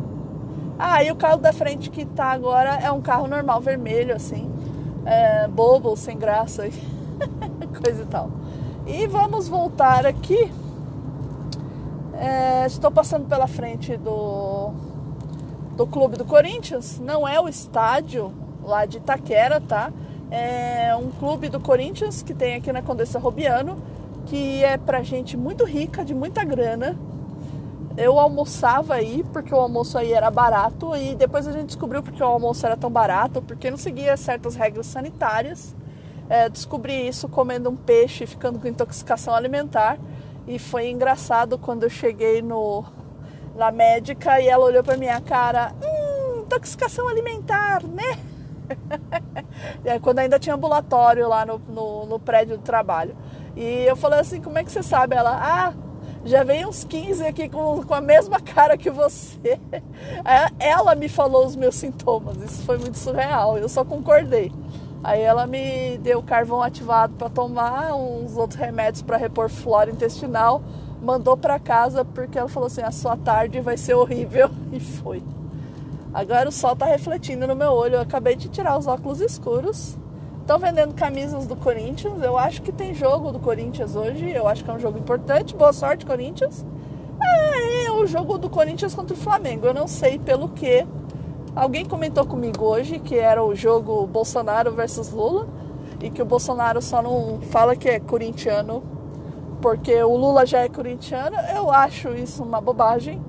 E 1.04 1.10
o 1.10 1.16
carro 1.16 1.38
da 1.38 1.52
frente 1.52 1.90
que 1.90 2.04
tá 2.04 2.26
agora 2.26 2.74
é 2.76 2.90
um 2.90 3.00
carro 3.00 3.26
normal, 3.26 3.60
vermelho, 3.60 4.14
assim, 4.14 4.50
é, 5.04 5.46
bobo, 5.46 5.94
sem 5.94 6.16
graça, 6.16 6.68
coisa 7.82 8.02
e 8.02 8.06
tal. 8.06 8.30
E 8.86 9.06
vamos 9.06 9.46
voltar 9.46 10.06
aqui. 10.06 10.50
É, 12.14 12.66
estou 12.66 12.90
passando 12.90 13.26
pela 13.28 13.46
frente 13.46 13.96
do, 13.96 14.70
do 15.76 15.86
Clube 15.86 16.16
do 16.16 16.24
Corinthians, 16.24 16.98
não 16.98 17.26
é 17.26 17.38
o 17.40 17.48
estádio 17.48 18.32
lá 18.62 18.84
de 18.86 18.98
Itaquera, 18.98 19.60
tá? 19.60 19.90
é 20.30 20.94
um 20.94 21.10
clube 21.10 21.48
do 21.48 21.58
Corinthians 21.58 22.22
que 22.22 22.32
tem 22.32 22.54
aqui 22.54 22.72
na 22.72 22.80
Condessa 22.80 23.18
Robiano, 23.18 23.76
que 24.26 24.62
é 24.62 24.78
pra 24.78 25.02
gente 25.02 25.36
muito 25.36 25.64
rica, 25.64 26.04
de 26.04 26.14
muita 26.14 26.44
grana. 26.44 26.96
Eu 27.96 28.18
almoçava 28.18 28.94
aí 28.94 29.24
porque 29.32 29.54
o 29.54 29.58
almoço 29.58 29.98
aí 29.98 30.12
era 30.12 30.30
barato 30.30 30.96
e 30.96 31.14
depois 31.14 31.46
a 31.46 31.52
gente 31.52 31.66
descobriu 31.66 32.02
porque 32.02 32.22
o 32.22 32.26
almoço 32.26 32.64
era 32.64 32.76
tão 32.76 32.90
barato, 32.90 33.42
porque 33.42 33.70
não 33.70 33.76
seguia 33.76 34.16
certas 34.16 34.54
regras 34.54 34.86
sanitárias. 34.86 35.74
É, 36.28 36.48
descobri 36.48 37.08
isso 37.08 37.28
comendo 37.28 37.68
um 37.68 37.76
peixe, 37.76 38.26
ficando 38.26 38.58
com 38.58 38.68
intoxicação 38.68 39.34
alimentar. 39.34 39.98
E 40.46 40.58
foi 40.58 40.88
engraçado 40.88 41.58
quando 41.58 41.82
eu 41.82 41.90
cheguei 41.90 42.40
no, 42.40 42.84
na 43.56 43.70
médica 43.70 44.40
e 44.40 44.48
ela 44.48 44.64
olhou 44.64 44.82
para 44.82 44.96
minha 44.96 45.20
cara, 45.20 45.72
hum, 45.82 46.42
intoxicação 46.42 47.08
alimentar, 47.08 47.82
né? 47.84 48.18
é, 49.84 49.98
quando 49.98 50.20
ainda 50.20 50.38
tinha 50.38 50.54
ambulatório 50.54 51.28
lá 51.28 51.44
no, 51.44 51.58
no, 51.58 52.06
no, 52.06 52.18
prédio 52.18 52.56
do 52.56 52.62
trabalho. 52.62 53.16
E 53.56 53.84
eu 53.84 53.96
falei 53.96 54.20
assim, 54.20 54.40
como 54.40 54.58
é 54.58 54.64
que 54.64 54.70
você 54.70 54.82
sabe? 54.82 55.16
Ela, 55.16 55.38
ah, 55.42 55.72
já 56.24 56.44
vem 56.44 56.66
uns 56.66 56.84
15 56.84 57.26
aqui 57.26 57.48
com, 57.48 57.82
com 57.82 57.94
a 57.94 58.00
mesma 58.00 58.40
cara 58.40 58.76
que 58.76 58.90
você. 58.90 59.58
Ela 60.58 60.94
me 60.94 61.08
falou 61.08 61.46
os 61.46 61.56
meus 61.56 61.74
sintomas, 61.74 62.36
isso 62.38 62.62
foi 62.62 62.78
muito 62.78 62.98
surreal, 62.98 63.58
eu 63.58 63.68
só 63.68 63.84
concordei. 63.84 64.52
Aí 65.02 65.22
ela 65.22 65.46
me 65.46 65.96
deu 65.96 66.22
carvão 66.22 66.60
ativado 66.60 67.14
para 67.14 67.30
tomar, 67.30 67.94
uns 67.94 68.36
outros 68.36 68.60
remédios 68.60 69.00
para 69.00 69.16
repor 69.16 69.48
flora 69.48 69.90
intestinal, 69.90 70.62
mandou 71.00 71.38
para 71.38 71.58
casa 71.58 72.04
porque 72.04 72.38
ela 72.38 72.50
falou 72.50 72.66
assim: 72.66 72.82
a 72.82 72.90
sua 72.90 73.16
tarde 73.16 73.60
vai 73.60 73.78
ser 73.78 73.94
horrível 73.94 74.50
e 74.70 74.78
foi. 74.78 75.22
Agora 76.12 76.48
o 76.48 76.52
sol 76.52 76.74
tá 76.76 76.86
refletindo 76.86 77.46
no 77.46 77.54
meu 77.54 77.72
olho. 77.72 77.94
Eu 77.94 78.00
acabei 78.00 78.34
de 78.36 78.48
tirar 78.48 78.76
os 78.76 78.86
óculos 78.86 79.20
escuros. 79.20 79.96
Estão 80.50 80.58
vendendo 80.58 80.92
camisas 80.94 81.46
do 81.46 81.54
Corinthians. 81.54 82.20
Eu 82.20 82.36
acho 82.36 82.60
que 82.60 82.72
tem 82.72 82.92
jogo 82.92 83.30
do 83.30 83.38
Corinthians 83.38 83.94
hoje. 83.94 84.32
Eu 84.32 84.48
acho 84.48 84.64
que 84.64 84.70
é 84.72 84.74
um 84.74 84.80
jogo 84.80 84.98
importante. 84.98 85.54
Boa 85.54 85.72
sorte, 85.72 86.04
Corinthians. 86.04 86.66
Ah, 87.22 87.86
é 87.86 87.92
o 87.92 88.04
jogo 88.04 88.36
do 88.36 88.50
Corinthians 88.50 88.92
contra 88.92 89.14
o 89.14 89.16
Flamengo. 89.16 89.64
Eu 89.64 89.72
não 89.72 89.86
sei 89.86 90.18
pelo 90.18 90.48
que. 90.48 90.84
Alguém 91.54 91.86
comentou 91.86 92.26
comigo 92.26 92.64
hoje 92.64 92.98
que 92.98 93.14
era 93.14 93.44
o 93.44 93.54
jogo 93.54 94.08
Bolsonaro 94.08 94.72
versus 94.72 95.12
Lula 95.12 95.46
e 96.02 96.10
que 96.10 96.20
o 96.20 96.24
Bolsonaro 96.24 96.82
só 96.82 97.00
não 97.00 97.38
fala 97.42 97.76
que 97.76 97.88
é 97.88 98.00
corintiano 98.00 98.82
porque 99.62 100.02
o 100.02 100.16
Lula 100.16 100.44
já 100.44 100.62
é 100.62 100.68
corintiano. 100.68 101.36
Eu 101.54 101.70
acho 101.70 102.08
isso 102.08 102.42
uma 102.42 102.60
bobagem. 102.60 103.22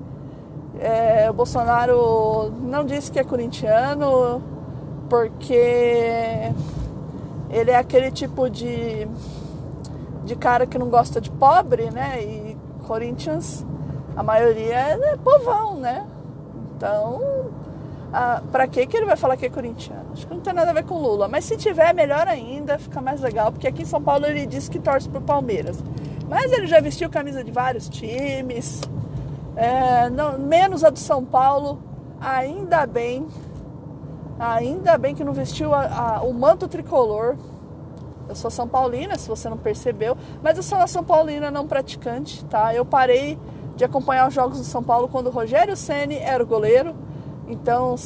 É, 0.80 1.30
o 1.30 1.32
Bolsonaro 1.32 2.52
não 2.62 2.84
disse 2.84 3.12
que 3.12 3.20
é 3.20 3.22
corintiano 3.22 4.42
porque 5.08 6.50
ele 7.52 7.70
é 7.70 7.76
aquele 7.76 8.10
tipo 8.10 8.48
de, 8.48 9.06
de 10.24 10.34
cara 10.34 10.66
que 10.66 10.78
não 10.78 10.88
gosta 10.88 11.20
de 11.20 11.30
pobre, 11.30 11.90
né? 11.90 12.22
E 12.22 12.56
Corinthians, 12.86 13.64
a 14.16 14.22
maioria 14.22 14.74
é 14.74 15.16
povão, 15.18 15.76
né? 15.76 16.06
Então, 16.74 17.20
ah, 18.12 18.42
pra 18.50 18.66
que 18.66 18.86
que 18.86 18.96
ele 18.96 19.06
vai 19.06 19.16
falar 19.16 19.36
que 19.36 19.46
é 19.46 19.50
corintiano? 19.50 20.06
Acho 20.12 20.26
que 20.26 20.34
não 20.34 20.40
tem 20.40 20.52
nada 20.52 20.70
a 20.70 20.74
ver 20.74 20.84
com 20.84 20.98
Lula. 20.98 21.28
Mas 21.28 21.44
se 21.44 21.56
tiver, 21.56 21.94
melhor 21.94 22.26
ainda, 22.26 22.78
fica 22.78 23.00
mais 23.00 23.20
legal, 23.20 23.52
porque 23.52 23.68
aqui 23.68 23.82
em 23.82 23.86
São 23.86 24.02
Paulo 24.02 24.26
ele 24.26 24.46
disse 24.46 24.70
que 24.70 24.78
torce 24.78 25.08
pro 25.08 25.20
Palmeiras. 25.20 25.82
Mas 26.28 26.50
ele 26.50 26.66
já 26.66 26.80
vestiu 26.80 27.10
camisa 27.10 27.44
de 27.44 27.50
vários 27.50 27.88
times, 27.88 28.80
é, 29.54 30.08
não, 30.08 30.38
menos 30.38 30.82
a 30.82 30.90
do 30.90 30.98
São 30.98 31.22
Paulo, 31.22 31.78
ainda 32.20 32.86
bem, 32.86 33.26
ainda 34.42 34.98
bem 34.98 35.14
que 35.14 35.24
não 35.24 35.32
vestiu 35.32 35.74
a, 35.74 36.18
a, 36.18 36.22
o 36.22 36.32
manto 36.32 36.68
tricolor. 36.68 37.36
Eu 38.28 38.34
sou 38.34 38.50
São 38.50 38.66
Paulina, 38.66 39.18
se 39.18 39.28
você 39.28 39.48
não 39.48 39.56
percebeu, 39.56 40.16
mas 40.42 40.56
eu 40.56 40.62
sou 40.62 40.78
uma 40.78 40.86
São 40.86 41.04
Paulina 41.04 41.50
não 41.50 41.66
praticante, 41.66 42.44
tá? 42.46 42.74
Eu 42.74 42.84
parei 42.84 43.38
de 43.76 43.84
acompanhar 43.84 44.28
os 44.28 44.34
jogos 44.34 44.58
do 44.58 44.64
São 44.64 44.82
Paulo 44.82 45.08
quando 45.08 45.26
o 45.26 45.30
Rogério 45.30 45.76
Ceni 45.76 46.16
era 46.16 46.42
o 46.42 46.46
goleiro, 46.46 46.94
então 47.48 47.96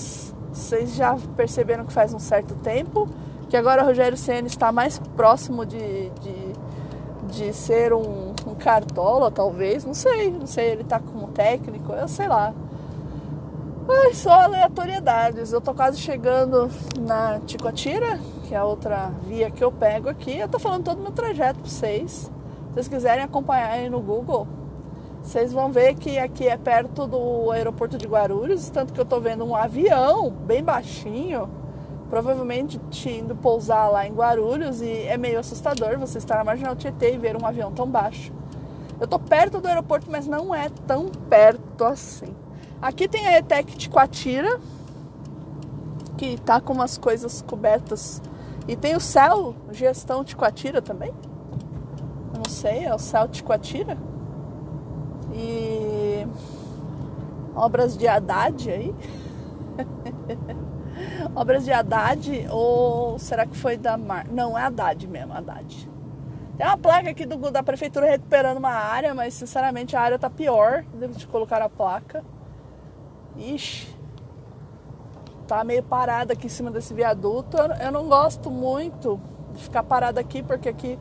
vocês 0.53 0.95
já 0.95 1.17
perceberam 1.37 1.85
que 1.85 1.93
faz 1.93 2.13
um 2.15 2.19
certo 2.19 2.55
tempo 2.57 3.09
que 3.49 3.57
agora 3.57 3.83
o 3.83 3.87
Rogério 3.87 4.17
Ceni 4.17 4.49
está 4.49 4.73
mais 4.73 4.99
próximo 5.17 5.65
de, 5.65 6.11
de, 6.11 6.53
de 7.31 7.53
ser 7.53 7.93
um 7.93 8.27
um 8.47 8.55
cartola, 8.55 9.31
talvez, 9.31 9.85
não 9.85 9.95
sei, 9.95 10.31
não 10.31 10.47
sei, 10.47 10.71
ele 10.71 10.85
tá 10.85 11.01
como 11.01 11.29
técnico, 11.29 11.93
eu 11.93 12.09
sei 12.09 12.29
lá. 12.29 12.55
Ai, 13.89 14.15
só 14.15 14.33
aleatoriedades. 14.33 15.53
Eu 15.53 15.61
tô 15.61 15.73
quase 15.73 15.99
chegando 15.99 16.69
na 16.99 17.39
Ticoatira, 17.41 18.19
que 18.45 18.55
é 18.55 18.59
a 18.59 18.65
outra 18.65 19.13
via 19.23 19.51
que 19.51 19.63
eu 19.63 19.71
pego 19.71 20.09
aqui. 20.09 20.37
Eu 20.37 20.49
tô 20.49 20.59
falando 20.59 20.85
todo 20.85 20.99
o 20.99 21.03
meu 21.03 21.13
trajeto 21.13 21.61
pra 21.61 21.69
vocês. 21.69 22.13
Se 22.13 22.31
vocês 22.75 22.89
quiserem 22.89 23.25
acompanhar 23.25 23.71
aí 23.71 23.89
no 23.89 24.01
Google, 24.01 24.49
vocês 25.23 25.53
vão 25.53 25.71
ver 25.71 25.95
que 25.95 26.19
aqui 26.19 26.49
é 26.49 26.57
perto 26.57 27.07
do 27.07 27.51
aeroporto 27.51 27.97
de 27.97 28.07
Guarulhos, 28.07 28.69
tanto 28.71 28.93
que 28.93 29.01
eu 29.01 29.05
tô 29.05 29.21
vendo 29.21 29.45
um 29.45 29.55
avião 29.55 30.31
bem 30.31 30.63
baixinho 30.63 31.49
provavelmente 32.09 32.79
indo 33.09 33.35
pousar 33.35 33.89
lá 33.89 34.07
em 34.07 34.13
Guarulhos 34.13 34.81
e 34.81 34.91
é 35.07 35.17
meio 35.17 35.39
assustador 35.39 35.99
você 35.99 36.19
estar 36.19 36.37
na 36.37 36.45
Marginal 36.45 36.77
Tietê 36.77 37.15
e 37.15 37.19
ver 37.19 37.37
um 37.37 37.45
avião 37.45 37.73
tão 37.73 37.87
baixo. 37.87 38.33
Eu 39.01 39.07
tô 39.07 39.19
perto 39.19 39.61
do 39.61 39.69
aeroporto, 39.69 40.11
mas 40.11 40.27
não 40.27 40.55
é 40.55 40.69
tão 40.87 41.09
perto 41.29 41.85
assim. 41.85 42.35
Aqui 42.87 43.09
tem 43.09 43.27
a 43.27 43.37
ETEC 43.37 43.77
Ticoatira, 43.77 44.61
que 46.17 46.41
tá 46.43 46.61
com 46.61 46.73
umas 46.73 46.97
coisas 46.97 47.43
cobertas. 47.43 48.23
E 48.69 48.77
tem 48.77 48.95
o 48.95 49.01
Céu 49.01 49.57
Gestão 49.73 50.23
Ticoatira 50.23 50.81
também. 50.81 51.13
Eu 52.33 52.39
não 52.39 52.49
sei, 52.49 52.85
é 52.85 52.95
o 52.95 52.99
Céu 52.99 53.27
Ticoatira. 53.27 53.99
E 55.35 56.29
obras 57.57 57.97
de 57.97 58.07
Haddad 58.07 58.71
aí. 58.71 58.95
Obras 61.35 61.65
de 61.65 61.73
Haddad 61.73 62.47
ou 62.51 63.19
será 63.19 63.47
que 63.47 63.57
foi 63.57 63.77
da 63.77 63.99
Mar... 63.99 64.29
Não, 64.31 64.57
é 64.57 64.63
Haddad 64.63 65.09
mesmo, 65.09 65.33
Haddad. 65.33 65.91
Tem 66.57 66.65
uma 66.65 66.79
placa 66.79 67.11
aqui 67.11 67.27
do, 67.27 67.51
da 67.51 67.65
prefeitura 67.65 68.07
recuperando 68.07 68.59
uma 68.59 68.71
área, 68.71 69.13
mas 69.13 69.35
sinceramente 69.35 69.97
a 69.97 70.01
área 70.01 70.21
tá 70.21 70.31
pior. 70.31 70.85
de 71.17 71.27
colocar 71.27 71.61
a 71.61 71.69
placa. 71.69 72.25
Ixi. 73.39 73.95
Tá 75.47 75.63
meio 75.63 75.83
parada 75.83 76.33
aqui 76.33 76.47
em 76.47 76.51
cima 76.51 76.71
desse 76.71 76.93
viaduto. 76.93 77.57
Eu 77.57 77.93
não 77.93 78.09
gosto 78.09 78.51
muito 78.51 79.21
de 79.55 79.63
ficar 79.63 79.83
parada 79.83 80.21
aqui, 80.21 80.43
porque 80.43 80.69
aqui 80.69 80.99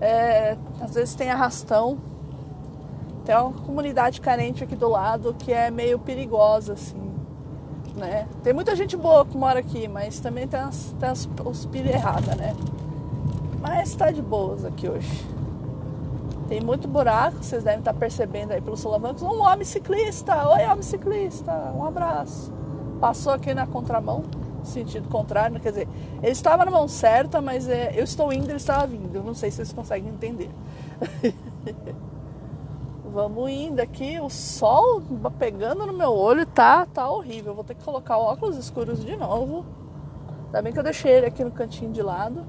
é, 0.00 0.56
às 0.80 0.94
vezes 0.94 1.14
tem 1.14 1.30
arrastão. 1.30 1.98
Tem 3.24 3.36
uma 3.36 3.52
comunidade 3.52 4.20
carente 4.20 4.64
aqui 4.64 4.76
do 4.76 4.88
lado 4.88 5.34
que 5.38 5.52
é 5.52 5.70
meio 5.70 5.98
perigosa, 5.98 6.74
assim 6.74 7.08
né? 7.98 8.26
Tem 8.42 8.52
muita 8.52 8.74
gente 8.74 8.96
boa 8.96 9.26
que 9.26 9.36
mora 9.36 9.58
aqui, 9.58 9.88
mas 9.88 10.20
também 10.20 10.46
tem 10.46 10.60
as, 10.60 10.94
tem 10.98 11.08
as, 11.08 11.28
os 11.44 11.66
pilhas 11.66 11.94
erradas, 11.94 12.34
né? 12.36 12.54
Mas 13.60 13.94
tá 13.94 14.10
de 14.10 14.22
boas 14.22 14.64
aqui 14.64 14.88
hoje. 14.88 15.26
Tem 16.48 16.62
muito 16.62 16.88
buraco, 16.88 17.44
vocês 17.44 17.62
devem 17.62 17.80
estar 17.80 17.92
percebendo 17.92 18.52
aí 18.52 18.60
pelos 18.62 18.80
solavancos. 18.80 19.22
Um 19.22 19.42
homem 19.42 19.66
ciclista! 19.66 20.48
Oi, 20.48 20.64
homem 20.64 20.82
ciclista! 20.82 21.52
Um 21.76 21.84
abraço. 21.84 22.50
Passou 22.98 23.34
aqui 23.34 23.52
na 23.52 23.66
contramão, 23.66 24.24
sentido 24.64 25.10
contrário, 25.10 25.60
quer 25.60 25.68
dizer, 25.68 25.88
ele 26.22 26.32
estava 26.32 26.64
na 26.64 26.70
mão 26.70 26.88
certa, 26.88 27.42
mas 27.42 27.68
é, 27.68 27.92
eu 27.94 28.02
estou 28.02 28.32
indo, 28.32 28.46
ele 28.48 28.56
estava 28.56 28.86
vindo. 28.86 29.22
Não 29.22 29.34
sei 29.34 29.50
se 29.50 29.58
vocês 29.58 29.74
conseguem 29.74 30.08
entender. 30.08 30.50
Vamos 33.12 33.50
indo 33.50 33.80
aqui, 33.80 34.18
o 34.18 34.30
sol 34.30 35.02
pegando 35.38 35.86
no 35.86 35.92
meu 35.92 36.12
olho, 36.12 36.46
tá, 36.46 36.86
tá 36.86 37.10
horrível. 37.10 37.54
Vou 37.54 37.64
ter 37.64 37.74
que 37.74 37.84
colocar 37.84 38.16
óculos 38.16 38.56
escuros 38.56 39.04
de 39.04 39.16
novo. 39.16 39.66
Ainda 40.46 40.62
bem 40.62 40.72
que 40.72 40.78
eu 40.78 40.82
deixei 40.82 41.12
ele 41.12 41.26
aqui 41.26 41.44
no 41.44 41.50
cantinho 41.50 41.92
de 41.92 42.00
lado. 42.00 42.46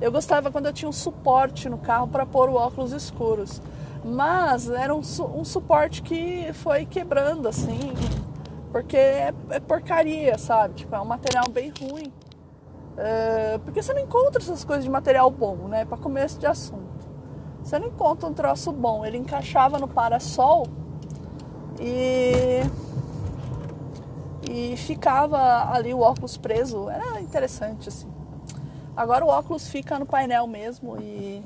Eu 0.00 0.10
gostava 0.10 0.50
quando 0.50 0.66
eu 0.66 0.72
tinha 0.72 0.88
um 0.88 0.92
suporte 0.92 1.68
no 1.68 1.76
carro 1.76 2.08
para 2.08 2.24
pôr 2.24 2.48
o 2.48 2.54
óculos 2.54 2.92
escuros. 2.92 3.60
Mas 4.02 4.70
era 4.70 4.94
um, 4.94 5.00
um, 5.00 5.44
suporte 5.44 6.00
que 6.00 6.50
foi 6.54 6.86
quebrando, 6.86 7.46
assim. 7.46 7.92
Porque 8.72 8.96
é, 8.96 9.34
é, 9.50 9.60
porcaria, 9.60 10.38
sabe? 10.38 10.74
Tipo, 10.74 10.96
é 10.96 11.00
um 11.00 11.04
material 11.04 11.50
bem 11.50 11.70
ruim. 11.78 12.10
É, 12.96 13.58
porque 13.58 13.82
você 13.82 13.92
não 13.92 14.00
encontra 14.00 14.40
essas 14.40 14.64
coisas 14.64 14.84
de 14.84 14.90
material 14.90 15.30
bom, 15.30 15.68
né? 15.68 15.84
Para 15.84 15.98
começo 15.98 16.38
de 16.38 16.46
assunto. 16.46 16.88
Você 17.62 17.78
não 17.78 17.88
encontra 17.88 18.26
um 18.26 18.32
troço 18.32 18.72
bom. 18.72 19.04
Ele 19.04 19.18
encaixava 19.18 19.78
no 19.78 19.86
parasol 19.86 20.66
e 21.78 22.62
e 24.50 24.76
ficava 24.78 25.70
ali 25.72 25.92
o 25.92 26.00
óculos 26.00 26.38
preso. 26.38 26.88
Era 26.88 27.20
interessante 27.20 27.90
assim. 27.90 28.19
Agora 28.96 29.24
o 29.24 29.28
óculos 29.28 29.68
fica 29.68 29.98
no 29.98 30.06
painel 30.06 30.46
mesmo 30.46 31.00
e 31.00 31.42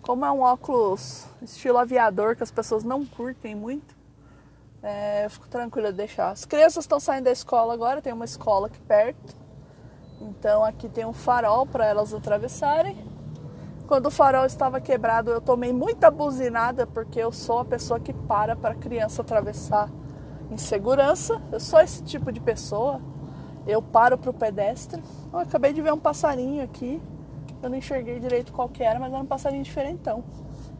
como 0.00 0.24
é 0.24 0.32
um 0.32 0.40
óculos 0.40 1.26
estilo 1.40 1.78
aviador 1.78 2.34
que 2.34 2.42
as 2.42 2.50
pessoas 2.50 2.82
não 2.82 3.04
curtem 3.04 3.54
muito, 3.54 3.94
é, 4.82 5.24
eu 5.24 5.30
fico 5.30 5.46
tranquila 5.48 5.92
de 5.92 5.98
deixar. 5.98 6.30
As 6.30 6.44
crianças 6.44 6.84
estão 6.84 6.98
saindo 6.98 7.24
da 7.24 7.30
escola 7.30 7.72
agora, 7.72 8.02
tem 8.02 8.12
uma 8.12 8.24
escola 8.24 8.66
aqui 8.66 8.80
perto. 8.80 9.36
Então 10.20 10.64
aqui 10.64 10.88
tem 10.88 11.04
um 11.04 11.12
farol 11.12 11.66
para 11.66 11.86
elas 11.86 12.12
atravessarem. 12.12 12.96
Quando 13.86 14.06
o 14.06 14.10
farol 14.10 14.46
estava 14.46 14.80
quebrado, 14.80 15.30
eu 15.30 15.40
tomei 15.40 15.72
muita 15.72 16.10
buzinada 16.10 16.86
porque 16.86 17.20
eu 17.20 17.30
sou 17.30 17.60
a 17.60 17.64
pessoa 17.64 18.00
que 18.00 18.12
para 18.12 18.56
para 18.56 18.74
criança 18.74 19.22
atravessar 19.22 19.90
em 20.50 20.56
segurança. 20.56 21.40
Eu 21.52 21.60
sou 21.60 21.78
esse 21.78 22.02
tipo 22.02 22.32
de 22.32 22.40
pessoa. 22.40 23.00
Eu 23.66 23.80
paro 23.80 24.18
para 24.18 24.30
o 24.30 24.34
pedestre. 24.34 25.02
Eu 25.32 25.38
acabei 25.38 25.72
de 25.72 25.80
ver 25.80 25.92
um 25.92 25.98
passarinho 25.98 26.62
aqui. 26.62 27.00
Eu 27.62 27.70
não 27.70 27.76
enxerguei 27.76 28.18
direito 28.18 28.52
qual 28.52 28.68
que 28.68 28.82
era, 28.82 28.98
mas 28.98 29.12
era 29.12 29.22
um 29.22 29.26
passarinho 29.26 29.62
diferentão. 29.62 30.24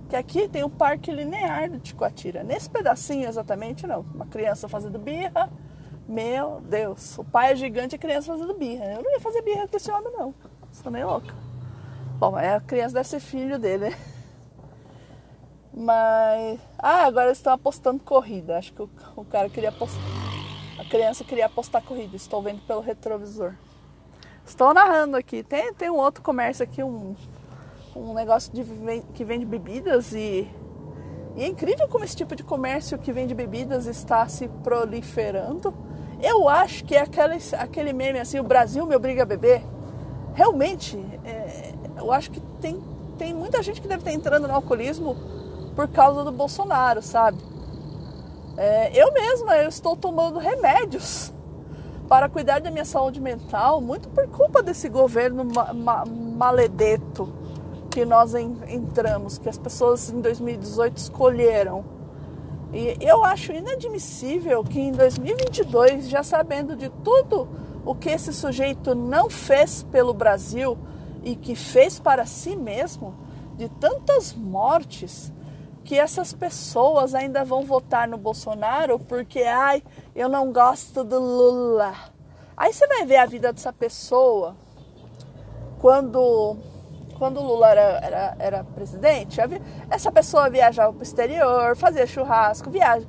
Que 0.08 0.16
aqui 0.16 0.48
tem 0.48 0.62
o 0.62 0.66
um 0.66 0.70
parque 0.70 1.12
linear 1.12 1.70
do 1.70 1.78
Ticoatira. 1.78 2.42
Nesse 2.42 2.68
pedacinho 2.68 3.28
exatamente, 3.28 3.86
não. 3.86 4.00
Uma 4.14 4.26
criança 4.26 4.68
fazendo 4.68 4.98
birra. 4.98 5.50
Meu 6.08 6.60
Deus, 6.60 7.16
o 7.16 7.24
pai 7.24 7.52
é 7.52 7.56
gigante 7.56 7.94
e 7.94 7.96
a 7.96 7.98
criança 7.98 8.32
fazendo 8.32 8.54
birra. 8.54 8.84
Eu 8.86 9.02
não 9.02 9.12
ia 9.12 9.20
fazer 9.20 9.40
birra 9.42 9.68
com 9.68 9.76
esse 9.76 9.90
homem, 9.90 10.12
não. 10.12 10.34
Sou 10.72 10.90
nem 10.90 11.04
louca. 11.04 11.34
Bom, 12.18 12.36
a 12.36 12.60
criança 12.60 12.94
deve 12.94 13.08
ser 13.08 13.20
filho 13.20 13.58
dele, 13.58 13.90
né? 13.90 13.98
Mas. 15.72 16.60
Ah, 16.78 17.06
agora 17.06 17.26
eles 17.26 17.38
estão 17.38 17.52
apostando 17.52 18.02
corrida. 18.02 18.58
Acho 18.58 18.72
que 18.72 18.82
o, 18.82 18.90
o 19.16 19.24
cara 19.24 19.48
queria 19.48 19.70
apostar. 19.70 20.21
A 20.82 20.84
criança 20.84 21.22
queria 21.22 21.46
apostar 21.46 21.80
corrida. 21.80 22.16
Estou 22.16 22.42
vendo 22.42 22.60
pelo 22.66 22.80
retrovisor. 22.80 23.54
Estou 24.44 24.74
narrando 24.74 25.16
aqui. 25.16 25.44
Tem, 25.44 25.72
tem 25.72 25.88
um 25.88 25.96
outro 25.96 26.24
comércio 26.24 26.64
aqui, 26.64 26.82
um, 26.82 27.14
um 27.94 28.12
negócio 28.12 28.52
de, 28.52 28.64
que 29.14 29.24
vende 29.24 29.46
bebidas 29.46 30.12
e, 30.12 30.50
e 31.36 31.44
é 31.44 31.46
incrível 31.46 31.86
como 31.86 32.04
esse 32.04 32.16
tipo 32.16 32.34
de 32.34 32.42
comércio 32.42 32.98
que 32.98 33.12
vende 33.12 33.32
bebidas 33.32 33.86
está 33.86 34.26
se 34.26 34.48
proliferando. 34.64 35.72
Eu 36.20 36.48
acho 36.48 36.84
que 36.84 36.96
é 36.96 37.02
aquele, 37.02 37.38
aquele 37.58 37.92
meme 37.92 38.18
assim, 38.18 38.40
o 38.40 38.44
Brasil 38.44 38.84
me 38.84 38.96
obriga 38.96 39.22
a 39.22 39.26
beber. 39.26 39.62
Realmente, 40.34 40.98
é, 41.24 41.74
eu 41.96 42.10
acho 42.12 42.28
que 42.32 42.40
tem, 42.60 42.82
tem 43.16 43.32
muita 43.32 43.62
gente 43.62 43.80
que 43.80 43.86
deve 43.86 44.00
estar 44.00 44.12
entrando 44.12 44.48
no 44.48 44.54
alcoolismo 44.54 45.16
por 45.76 45.86
causa 45.86 46.24
do 46.24 46.32
Bolsonaro, 46.32 47.00
sabe? 47.00 47.51
É, 48.56 48.90
eu 48.94 49.12
mesma, 49.12 49.56
eu 49.56 49.68
estou 49.68 49.96
tomando 49.96 50.38
remédios 50.38 51.32
para 52.08 52.28
cuidar 52.28 52.60
da 52.60 52.70
minha 52.70 52.84
saúde 52.84 53.20
mental, 53.20 53.80
muito 53.80 54.08
por 54.10 54.28
culpa 54.28 54.62
desse 54.62 54.88
governo 54.88 55.44
ma 55.44 55.72
ma 55.72 56.04
maledeto 56.04 57.32
que 57.90 58.04
nós 58.04 58.34
entramos, 58.34 59.38
que 59.38 59.48
as 59.48 59.58
pessoas 59.58 60.10
em 60.10 60.20
2018 60.20 60.96
escolheram. 60.96 61.84
E 62.72 62.96
eu 63.00 63.22
acho 63.22 63.52
inadmissível 63.52 64.64
que 64.64 64.80
em 64.80 64.92
2022, 64.92 66.08
já 66.08 66.22
sabendo 66.22 66.74
de 66.74 66.88
tudo 67.04 67.48
o 67.84 67.94
que 67.94 68.08
esse 68.08 68.32
sujeito 68.32 68.94
não 68.94 69.28
fez 69.28 69.82
pelo 69.82 70.14
Brasil 70.14 70.78
e 71.22 71.36
que 71.36 71.54
fez 71.54 71.98
para 71.98 72.24
si 72.24 72.56
mesmo, 72.56 73.14
de 73.56 73.68
tantas 73.68 74.34
mortes, 74.34 75.30
que 75.84 75.98
essas 75.98 76.32
pessoas 76.32 77.14
ainda 77.14 77.44
vão 77.44 77.64
votar 77.64 78.06
no 78.08 78.16
Bolsonaro 78.16 78.98
porque, 78.98 79.42
ai, 79.42 79.82
eu 80.14 80.28
não 80.28 80.52
gosto 80.52 81.02
do 81.04 81.18
Lula. 81.18 81.92
Aí 82.56 82.72
você 82.72 82.86
vai 82.86 83.04
ver 83.04 83.16
a 83.16 83.26
vida 83.26 83.52
dessa 83.52 83.72
pessoa 83.72 84.54
quando, 85.80 86.56
quando 87.18 87.40
o 87.40 87.44
Lula 87.44 87.70
era, 87.70 87.82
era, 88.04 88.36
era 88.38 88.64
presidente. 88.64 89.40
Essa 89.90 90.12
pessoa 90.12 90.48
viajava 90.48 90.92
para 90.92 91.00
o 91.00 91.02
exterior, 91.02 91.76
fazia 91.76 92.06
churrasco, 92.06 92.70
viaja, 92.70 93.06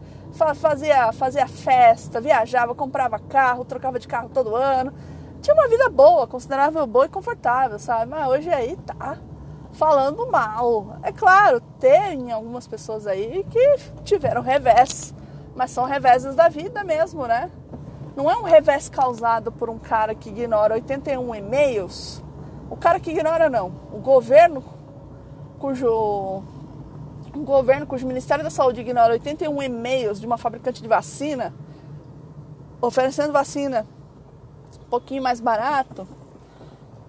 fazia, 0.55 1.11
fazia 1.13 1.47
festa, 1.47 2.19
viajava, 2.19 2.73
comprava 2.73 3.19
carro, 3.19 3.63
trocava 3.63 3.99
de 3.99 4.07
carro 4.07 4.29
todo 4.29 4.55
ano. 4.55 4.91
Tinha 5.41 5.53
uma 5.53 5.67
vida 5.67 5.89
boa, 5.89 6.25
considerável 6.25 6.87
boa 6.87 7.05
e 7.05 7.09
confortável, 7.09 7.77
sabe? 7.77 8.09
Mas 8.09 8.27
hoje 8.27 8.49
aí 8.49 8.75
tá 8.77 9.19
falando 9.73 10.25
mal. 10.27 10.97
É 11.03 11.11
claro, 11.11 11.59
tem 11.79 12.31
algumas 12.31 12.67
pessoas 12.67 13.05
aí 13.05 13.45
que 13.49 13.77
tiveram 14.03 14.41
revés, 14.41 15.13
mas 15.55 15.71
são 15.71 15.85
reveses 15.85 16.35
da 16.35 16.47
vida 16.47 16.83
mesmo, 16.83 17.27
né? 17.27 17.51
Não 18.15 18.29
é 18.29 18.37
um 18.37 18.43
revés 18.43 18.87
causado 18.89 19.51
por 19.51 19.69
um 19.69 19.79
cara 19.79 20.13
que 20.13 20.29
ignora 20.29 20.75
81 20.75 21.35
e-mails. 21.35 22.23
O 22.69 22.77
cara 22.77 22.99
que 22.99 23.11
ignora 23.11 23.49
não, 23.49 23.71
o 23.91 23.99
governo 23.99 24.63
cujo 25.59 26.43
o 27.35 27.39
governo 27.39 27.87
cujo 27.87 28.05
Ministério 28.05 28.43
da 28.43 28.49
Saúde 28.49 28.81
ignora 28.81 29.13
81 29.13 29.63
e-mails 29.63 30.19
de 30.19 30.25
uma 30.25 30.37
fabricante 30.37 30.81
de 30.81 30.87
vacina 30.87 31.53
oferecendo 32.79 33.31
vacina 33.33 33.87
um 34.85 34.89
pouquinho 34.89 35.23
mais 35.23 35.39
barato 35.39 36.07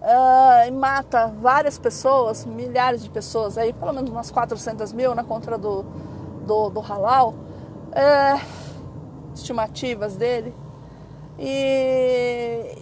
uh, 0.05 0.69
e 0.69 0.71
mata 0.71 1.29
várias 1.41 1.79
pessoas, 1.79 2.45
milhares 2.45 3.03
de 3.03 3.11
pessoas, 3.11 3.57
aí 3.57 3.73
pelo 3.73 3.93
menos 3.93 4.11
umas 4.11 4.31
400 4.31 4.93
mil 4.93 5.15
na 5.15 5.25
contra 5.25 5.57
do, 5.57 5.83
do, 6.47 6.71
do 6.71 6.81
halal, 6.81 7.35
uh, 7.91 8.41
estimativas 9.35 10.17
dele. 10.17 10.55
E, 11.39 12.79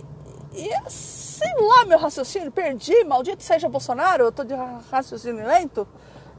e 0.52 0.90
sei 0.90 1.54
lá 1.58 1.84
meu 1.86 1.98
raciocínio, 1.98 2.50
perdi, 2.50 3.04
maldito 3.04 3.42
seja 3.42 3.68
Bolsonaro, 3.68 4.24
eu 4.24 4.32
tô 4.32 4.44
de 4.44 4.54
raciocínio 4.90 5.46
lento. 5.46 5.86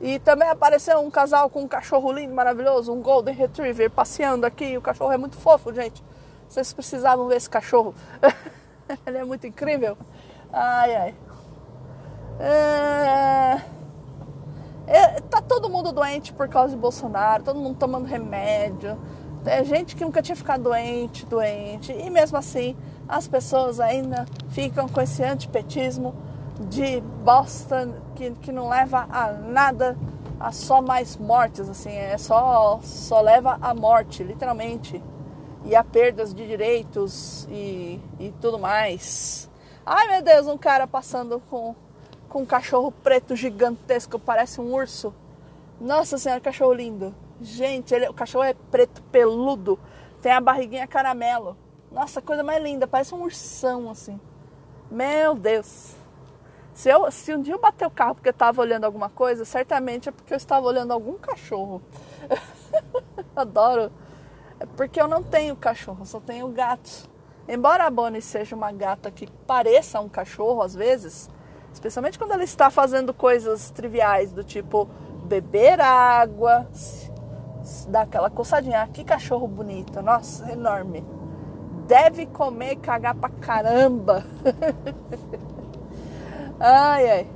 E 0.01 0.19
também 0.19 0.49
apareceu 0.49 0.99
um 0.99 1.09
casal 1.09 1.49
com 1.49 1.61
um 1.61 1.67
cachorro 1.67 2.11
lindo, 2.11 2.33
maravilhoso, 2.33 2.91
um 2.91 3.01
Golden 3.01 3.33
Retriever 3.33 3.89
passeando 3.89 4.45
aqui. 4.45 4.77
O 4.77 4.81
cachorro 4.81 5.13
é 5.13 5.17
muito 5.17 5.37
fofo, 5.37 5.73
gente. 5.73 6.03
Vocês 6.49 6.73
precisavam 6.73 7.27
ver 7.27 7.37
esse 7.37 7.49
cachorro. 7.49 7.95
Ele 9.07 9.17
é 9.17 9.23
muito 9.23 9.47
incrível. 9.47 9.97
Ai, 10.53 10.95
ai. 10.95 11.15
É... 12.39 13.61
É, 14.85 15.21
tá 15.21 15.41
todo 15.41 15.69
mundo 15.69 15.91
doente 15.91 16.31
por 16.31 16.47
causa 16.47 16.75
de 16.75 16.79
Bolsonaro, 16.79 17.41
todo 17.43 17.59
mundo 17.59 17.77
tomando 17.79 18.05
remédio. 18.05 18.99
É 19.45 19.63
gente 19.63 19.95
que 19.95 20.05
nunca 20.05 20.21
tinha 20.21 20.35
ficado 20.35 20.63
doente, 20.63 21.25
doente. 21.25 21.91
E 21.91 22.09
mesmo 22.09 22.37
assim, 22.37 22.75
as 23.07 23.27
pessoas 23.27 23.79
ainda 23.79 24.25
ficam 24.49 24.87
com 24.87 25.01
esse 25.01 25.23
antipetismo 25.23 26.13
de 26.69 27.01
bosta 27.01 27.89
que, 28.15 28.31
que 28.31 28.51
não 28.51 28.69
leva 28.69 29.07
a 29.09 29.31
nada, 29.31 29.97
a 30.39 30.51
só 30.51 30.81
mais 30.81 31.17
mortes, 31.17 31.67
assim, 31.67 31.91
é 31.91 32.17
só, 32.17 32.79
só 32.83 33.21
leva 33.21 33.57
a 33.59 33.73
morte, 33.73 34.23
literalmente. 34.23 35.01
E 35.65 35.75
a 35.75 35.83
perdas 35.83 36.33
de 36.33 36.45
direitos 36.45 37.47
e, 37.49 37.99
e 38.19 38.33
tudo 38.41 38.59
mais. 38.59 39.49
Ai 39.85 40.07
meu 40.07 40.21
Deus, 40.21 40.47
um 40.47 40.57
cara 40.57 40.87
passando 40.87 41.41
com, 41.49 41.75
com 42.29 42.43
um 42.43 42.45
cachorro 42.45 42.89
preto 42.89 43.35
gigantesco, 43.35 44.17
parece 44.17 44.61
um 44.61 44.73
urso. 44.73 45.13
Nossa 45.79 46.17
senhora, 46.17 46.39
cachorro 46.39 46.73
lindo. 46.73 47.13
Gente, 47.41 47.93
ele, 47.93 48.07
o 48.07 48.13
cachorro 48.13 48.45
é 48.45 48.53
preto 48.53 49.03
peludo, 49.11 49.77
tem 50.21 50.31
a 50.31 50.39
barriguinha 50.39 50.87
caramelo. 50.87 51.57
Nossa, 51.91 52.21
coisa 52.21 52.41
mais 52.43 52.63
linda, 52.63 52.87
parece 52.87 53.13
um 53.13 53.23
ursão 53.23 53.89
assim. 53.89 54.17
Meu 54.89 55.35
Deus. 55.35 55.95
Se, 56.73 56.89
eu, 56.89 57.11
se 57.11 57.35
um 57.35 57.41
dia 57.41 57.53
eu 57.53 57.59
bater 57.59 57.85
o 57.85 57.91
carro 57.91 58.15
porque 58.15 58.29
eu 58.29 58.33
estava 58.33 58.61
olhando 58.61 58.85
alguma 58.85 59.09
coisa, 59.09 59.43
certamente 59.43 60.07
é 60.07 60.13
porque 60.13 60.33
eu 60.33 60.37
estava 60.37 60.65
olhando 60.65 60.93
algum 60.93 61.17
cachorro. 61.17 61.81
Adoro. 63.35 63.91
É 64.61 64.65
porque 64.65 65.01
eu 65.01 65.09
não 65.09 65.21
tenho 65.21 65.57
cachorro, 65.57 66.05
só 66.05 66.21
tenho 66.21 66.47
gato. 66.47 67.11
Embora 67.47 67.86
a 67.86 67.89
Bonnie 67.89 68.21
seja 68.21 68.56
uma 68.56 68.71
gata 68.71 69.12
que 69.12 69.29
pareça 69.45 69.99
um 69.99 70.08
cachorro 70.08 70.62
às 70.62 70.73
vezes, 70.73 71.29
especialmente 71.73 72.17
quando 72.17 72.32
ela 72.32 72.43
está 72.43 72.69
fazendo 72.69 73.13
coisas 73.13 73.69
triviais 73.69 74.32
do 74.32 74.43
tipo 74.43 74.88
beber 75.25 75.82
água, 75.82 76.67
dar 77.89 78.01
aquela 78.01 78.29
coçadinha. 78.29 78.82
Ah, 78.82 78.88
que 78.88 79.03
cachorro 79.03 79.47
bonito, 79.47 80.01
nossa, 80.01 80.51
enorme. 80.51 81.06
Deve 81.88 82.25
comer 82.27 82.73
e 82.73 82.75
cagar 82.77 83.15
pra 83.15 83.29
caramba. 83.29 84.23
ai, 86.60 87.12
ai. 87.12 87.27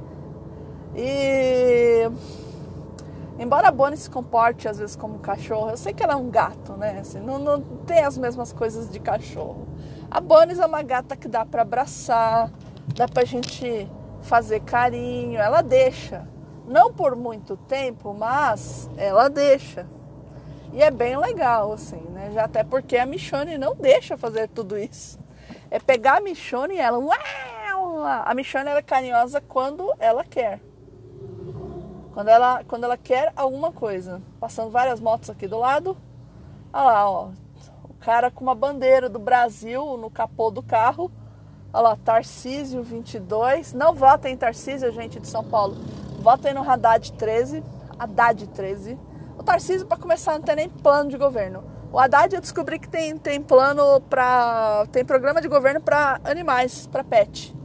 E 0.96 2.10
embora 3.38 3.68
a 3.68 3.72
Bonnie 3.72 3.98
se 3.98 4.10
comporte 4.10 4.68
às 4.68 4.80
vezes 4.80 4.96
como 4.96 5.20
cachorro, 5.20 5.70
eu 5.70 5.78
sei 5.78 5.94
que 5.94 6.02
ela 6.02 6.14
é 6.14 6.16
um 6.16 6.30
gato, 6.30 6.74
né? 6.74 7.00
Assim, 7.00 7.20
não, 7.20 7.38
não 7.38 7.62
tem 7.86 8.04
as 8.04 8.18
mesmas 8.18 8.54
coisas 8.54 8.90
de 8.90 9.00
cachorro. 9.00 9.68
A 10.10 10.22
Bonis 10.22 10.58
é 10.58 10.66
uma 10.66 10.82
gata 10.82 11.18
que 11.18 11.28
dá 11.28 11.46
para 11.46 11.64
abraçar, 11.64 12.50
dá 12.96 13.08
pra 13.08 13.26
gente 13.26 13.88
fazer 14.22 14.62
carinho, 14.62 15.38
ela 15.38 15.62
deixa. 15.62 16.26
Não 16.66 16.94
por 16.94 17.16
muito 17.16 17.58
tempo, 17.58 18.14
mas 18.14 18.90
ela 18.98 19.30
deixa. 19.30 19.86
E 20.72 20.82
é 20.82 20.90
bem 20.90 21.18
legal, 21.18 21.74
assim, 21.74 22.02
né? 22.10 22.32
Já 22.34 22.46
até 22.46 22.64
porque 22.64 22.98
a 22.98 23.06
Michone 23.06 23.58
não 23.58 23.76
deixa 23.76 24.18
fazer 24.18 24.48
tudo 24.48 24.78
isso. 24.78 25.20
É 25.70 25.78
pegar 25.80 26.18
a 26.18 26.22
Michone 26.22 26.76
e 26.76 26.80
ela. 26.80 27.00
A 28.26 28.34
Michone 28.34 28.70
é 28.70 28.82
carinhosa 28.82 29.42
quando 29.42 29.94
ela 30.00 30.24
quer. 30.24 30.62
Quando 32.14 32.30
ela, 32.30 32.64
quando 32.66 32.84
ela 32.86 32.98
quer 32.98 33.32
alguma 33.36 33.72
coisa. 33.72 34.22
Passando 34.40 34.72
várias 34.72 35.00
motos 35.00 35.30
aqui 35.30 35.48
do 35.48 35.58
lado. 35.58 35.98
Olha 36.74 36.84
lá, 36.84 37.10
ó 37.10 37.30
cara 37.98 38.32
com 38.32 38.44
uma 38.44 38.56
bandeira 38.56 39.10
do 39.10 39.20
Brasil 39.20 39.98
no 39.98 40.10
capô 40.10 40.50
do 40.50 40.64
carro, 40.64 41.12
Olha 41.74 41.90
lá, 41.90 41.96
Tarcísio 41.96 42.82
22. 42.82 43.74
Não 43.74 43.94
votem 43.94 44.34
em 44.34 44.38
Tarcísio, 44.38 44.92
gente 44.92 45.20
de 45.20 45.28
São 45.28 45.44
Paulo. 45.44 45.76
Votem 46.20 46.54
no 46.54 46.68
Haddad 46.68 47.12
13. 47.14 47.64
Haddad 48.00 48.48
13. 48.48 48.98
O 49.38 49.44
Tarcísio, 49.44 49.86
para 49.86 49.98
começar, 49.98 50.34
não 50.34 50.42
tem 50.42 50.56
nem 50.56 50.70
plano 50.70 51.10
de 51.10 51.18
governo. 51.18 51.64
O 51.92 52.00
Haddad 52.00 52.34
eu 52.34 52.42
descobri 52.42 52.80
que 52.80 52.90
tem, 52.90 53.18
tem 53.18 53.42
plano 53.42 54.02
para. 54.10 54.88
tem 54.92 55.06
programa 55.06 55.42
de 55.42 55.48
governo 55.48 55.80
para 55.80 56.20
animais, 56.24 56.88
para 56.88 57.04
pet. 57.04 57.56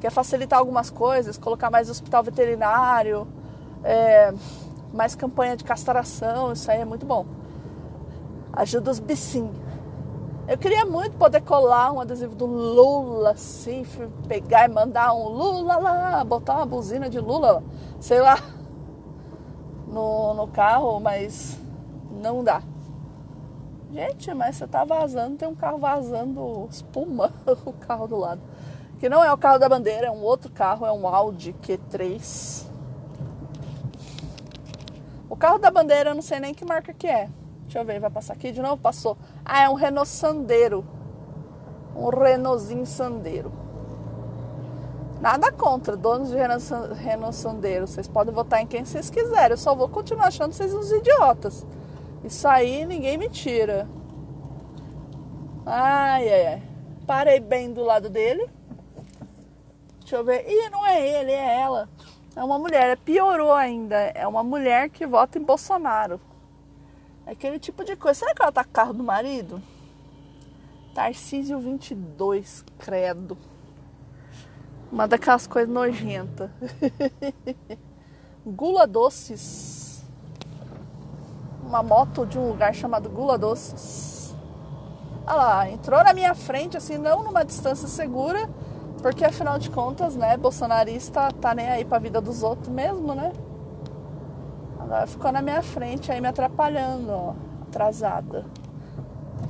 Quer 0.00 0.10
facilitar 0.10 0.58
algumas 0.58 0.90
coisas, 0.90 1.38
colocar 1.38 1.70
mais 1.70 1.88
hospital 1.88 2.22
veterinário, 2.22 3.26
é, 3.82 4.34
mais 4.92 5.14
campanha 5.14 5.56
de 5.56 5.64
castração, 5.64 6.52
isso 6.52 6.70
aí 6.70 6.80
é 6.80 6.84
muito 6.84 7.06
bom. 7.06 7.24
Ajuda 8.52 8.90
os 8.90 8.98
bichinhos. 8.98 9.65
Eu 10.48 10.56
queria 10.56 10.86
muito 10.86 11.16
poder 11.16 11.40
colar 11.40 11.90
um 11.90 12.00
adesivo 12.00 12.36
do 12.36 12.46
Lula, 12.46 13.30
assim, 13.30 13.84
pegar 14.28 14.68
e 14.68 14.72
mandar 14.72 15.12
um 15.12 15.28
Lula 15.28 15.76
lá, 15.76 16.24
botar 16.24 16.58
uma 16.58 16.66
buzina 16.66 17.10
de 17.10 17.18
Lula, 17.18 17.64
sei 17.98 18.20
lá, 18.20 18.38
no, 19.88 20.34
no 20.34 20.46
carro, 20.46 21.00
mas 21.00 21.58
não 22.22 22.44
dá. 22.44 22.62
Gente, 23.92 24.32
mas 24.34 24.54
você 24.54 24.68
tá 24.68 24.84
vazando, 24.84 25.36
tem 25.36 25.48
um 25.48 25.54
carro 25.54 25.78
vazando 25.78 26.68
espuma, 26.70 27.32
o 27.66 27.72
carro 27.72 28.06
do 28.06 28.16
lado. 28.16 28.40
Que 29.00 29.08
não 29.08 29.24
é 29.24 29.32
o 29.32 29.38
carro 29.38 29.58
da 29.58 29.68
bandeira, 29.68 30.06
é 30.06 30.10
um 30.12 30.22
outro 30.22 30.50
carro, 30.52 30.86
é 30.86 30.92
um 30.92 31.08
Audi 31.08 31.56
Q3. 31.60 32.66
O 35.28 35.36
carro 35.36 35.58
da 35.58 35.72
bandeira 35.72 36.10
eu 36.10 36.14
não 36.14 36.22
sei 36.22 36.38
nem 36.38 36.54
que 36.54 36.64
marca 36.64 36.94
que 36.94 37.08
é. 37.08 37.28
Deixa 37.76 37.90
eu 37.90 37.92
ver, 37.92 38.00
vai 38.00 38.08
passar 38.08 38.32
aqui 38.32 38.52
de 38.52 38.62
novo? 38.62 38.78
Passou. 38.78 39.18
Ah, 39.44 39.64
é 39.64 39.68
um 39.68 39.74
Renault 39.74 40.08
Sandero. 40.08 40.82
Um 41.94 42.08
Renaultzinho 42.08 42.86
Sandero. 42.86 43.52
Nada 45.20 45.52
contra, 45.52 45.94
donos 45.94 46.30
de 46.30 46.36
Renault 46.36 47.34
Sandero. 47.34 47.86
Vocês 47.86 48.08
podem 48.08 48.32
votar 48.32 48.62
em 48.62 48.66
quem 48.66 48.82
vocês 48.82 49.10
quiserem. 49.10 49.50
Eu 49.50 49.58
só 49.58 49.74
vou 49.74 49.90
continuar 49.90 50.28
achando 50.28 50.54
vocês 50.54 50.72
uns 50.72 50.90
idiotas. 50.90 51.66
Isso 52.24 52.48
aí 52.48 52.86
ninguém 52.86 53.18
me 53.18 53.28
tira. 53.28 53.86
Ai, 55.66 56.32
ai, 56.32 56.46
ai. 56.46 56.62
Parei 57.06 57.40
bem 57.40 57.74
do 57.74 57.84
lado 57.84 58.08
dele. 58.08 58.48
Deixa 60.00 60.16
eu 60.16 60.24
ver. 60.24 60.46
Ih, 60.48 60.70
não 60.70 60.86
é 60.86 61.06
ele, 61.06 61.30
é 61.30 61.60
ela. 61.60 61.90
É 62.34 62.42
uma 62.42 62.58
mulher. 62.58 62.96
Piorou 62.96 63.52
ainda. 63.52 63.96
É 63.96 64.26
uma 64.26 64.42
mulher 64.42 64.88
que 64.88 65.06
vota 65.06 65.38
em 65.38 65.42
Bolsonaro. 65.42 66.18
Aquele 67.26 67.58
tipo 67.58 67.84
de 67.84 67.96
coisa. 67.96 68.20
Será 68.20 68.34
que 68.34 68.40
ela 68.40 68.52
tá 68.52 68.62
com 68.62 68.70
o 68.70 68.72
carro 68.72 68.92
do 68.92 69.02
marido? 69.02 69.60
Tarcísio 70.94 71.58
22, 71.58 72.64
credo. 72.78 73.36
Uma 74.90 75.08
daquelas 75.08 75.46
coisas 75.46 75.72
nojentas. 75.72 76.48
Gula 78.46 78.86
Doces. 78.86 80.04
Uma 81.66 81.82
moto 81.82 82.24
de 82.24 82.38
um 82.38 82.48
lugar 82.48 82.72
chamado 82.72 83.10
Gula 83.10 83.36
Doces. 83.36 84.32
Olha 85.26 85.36
lá, 85.36 85.68
entrou 85.68 86.04
na 86.04 86.14
minha 86.14 86.32
frente, 86.36 86.76
assim, 86.76 86.96
não 86.96 87.24
numa 87.24 87.44
distância 87.44 87.88
segura, 87.88 88.48
porque 89.02 89.24
afinal 89.24 89.58
de 89.58 89.68
contas, 89.68 90.14
né, 90.14 90.36
bolsonarista 90.36 91.32
tá 91.32 91.52
nem 91.52 91.68
aí 91.68 91.84
pra 91.84 91.98
vida 91.98 92.20
dos 92.20 92.44
outros 92.44 92.68
mesmo, 92.68 93.12
né? 93.12 93.32
Agora 94.86 95.06
ficou 95.08 95.32
na 95.32 95.42
minha 95.42 95.62
frente 95.62 96.12
aí 96.12 96.20
me 96.20 96.28
atrapalhando, 96.28 97.10
ó, 97.10 97.34
atrasada. 97.62 98.44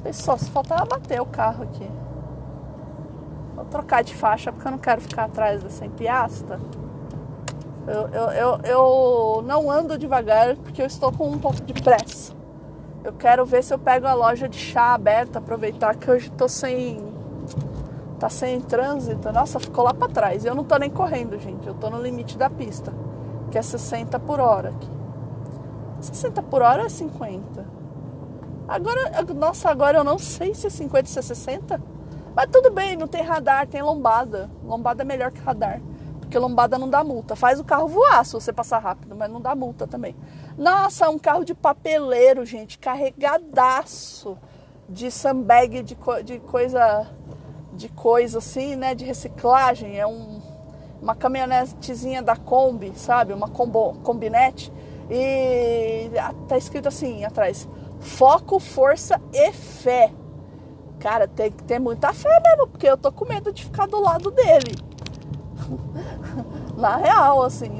Pessoal, 0.03 0.38
se 0.38 0.51
faltava 0.51 0.87
bater 0.87 1.20
o 1.20 1.27
carro 1.27 1.64
aqui. 1.64 1.87
Vou 3.55 3.66
trocar 3.66 4.03
de 4.03 4.14
faixa 4.14 4.51
porque 4.51 4.66
eu 4.66 4.72
não 4.72 4.79
quero 4.79 5.03
ficar 5.03 5.25
atrás 5.25 5.62
dessa 5.62 5.85
empiasta. 5.85 6.59
Eu, 7.87 8.09
eu, 8.09 8.31
eu, 8.31 8.61
eu 8.64 9.42
não 9.42 9.70
ando 9.70 9.99
devagar 9.99 10.57
porque 10.57 10.81
eu 10.81 10.87
estou 10.87 11.12
com 11.12 11.29
um 11.29 11.38
pouco 11.38 11.61
de 11.61 11.75
pressa. 11.83 12.33
Eu 13.05 13.12
quero 13.12 13.44
ver 13.44 13.62
se 13.62 13.75
eu 13.75 13.79
pego 13.79 14.07
a 14.07 14.14
loja 14.14 14.49
de 14.49 14.57
chá 14.57 14.94
aberta, 14.94 15.38
aproveitar 15.38 15.96
que 15.96 16.11
hoje 16.11 16.31
tô 16.31 16.49
sem. 16.49 16.99
tá 18.18 18.31
sem 18.31 18.59
trânsito. 18.62 19.31
Nossa, 19.31 19.61
ficou 19.61 19.85
lá 19.85 19.92
para 19.92 20.09
trás. 20.09 20.46
Eu 20.46 20.55
não 20.55 20.64
tô 20.64 20.79
nem 20.79 20.88
correndo, 20.88 21.38
gente. 21.38 21.66
Eu 21.66 21.75
tô 21.75 21.90
no 21.90 22.01
limite 22.01 22.38
da 22.38 22.49
pista, 22.49 22.90
que 23.51 23.59
é 23.59 23.62
60 23.62 24.18
por 24.20 24.40
hora 24.40 24.70
aqui. 24.70 24.95
60 26.07 26.42
por 26.45 26.62
hora 26.62 26.85
é 26.85 26.88
50. 26.88 27.66
Agora, 28.69 29.23
nossa, 29.35 29.71
agora 29.71 29.99
eu 29.99 30.05
não 30.05 30.19
sei 30.19 30.55
se 30.55 30.66
é 30.66 30.71
50 30.71 31.09
ou 31.09 31.12
se 31.12 31.19
é 31.19 31.23
60. 31.23 31.81
Mas 32.35 32.49
tudo 32.51 32.71
bem, 32.71 32.97
não 32.97 33.07
tem 33.07 33.23
radar, 33.23 33.66
tem 33.66 33.81
lombada. 33.81 34.51
Lombada 34.64 35.03
é 35.03 35.07
melhor 35.07 35.31
que 35.31 35.40
radar. 35.40 35.81
Porque 36.21 36.38
lombada 36.38 36.77
não 36.77 36.88
dá 36.88 37.05
multa. 37.05 37.37
Faz 37.37 37.61
o 37.61 37.64
carro 37.64 37.87
voar 37.87 38.25
se 38.25 38.33
você 38.33 38.53
passar 38.53 38.79
rápido, 38.79 39.14
mas 39.14 39.31
não 39.31 39.40
dá 39.40 39.55
multa 39.55 39.87
também. 39.87 40.16
Nossa, 40.59 41.09
um 41.09 41.19
carro 41.19 41.45
de 41.45 41.55
papeleiro, 41.55 42.45
gente, 42.45 42.79
carregadaço 42.79 44.37
de 44.88 45.11
sandbag, 45.11 45.83
de, 45.83 45.95
co 45.95 46.23
de 46.23 46.38
coisa 46.40 47.07
de 47.73 47.88
coisa 47.90 48.38
assim, 48.38 48.75
né, 48.75 48.95
de 48.95 49.05
reciclagem. 49.05 49.99
É 49.99 50.07
um, 50.07 50.40
uma 51.01 51.14
caminhonetezinha 51.14 52.23
da 52.23 52.37
Kombi, 52.37 52.92
sabe? 52.97 53.33
Uma 53.33 53.49
combo, 53.49 53.95
combinete 54.03 54.73
e 55.11 56.11
tá 56.49 56.57
escrito 56.57 56.88
assim 56.88 57.25
atrás: 57.25 57.69
foco, 58.01 58.59
força 58.59 59.21
e 59.33 59.53
fé. 59.53 60.12
Cara, 60.99 61.29
tem 61.29 61.53
que 61.53 61.62
ter 61.62 61.79
muita 61.79 62.12
fé 62.12 62.40
mesmo, 62.40 62.66
porque 62.69 62.88
eu 62.88 62.97
tô 62.97 63.12
com 63.12 63.27
medo 63.27 63.53
de 63.53 63.64
ficar 63.64 63.87
do 63.87 64.01
lado 64.01 64.31
dele. 64.31 64.75
Na 66.77 66.97
real, 66.97 67.42
assim, 67.42 67.71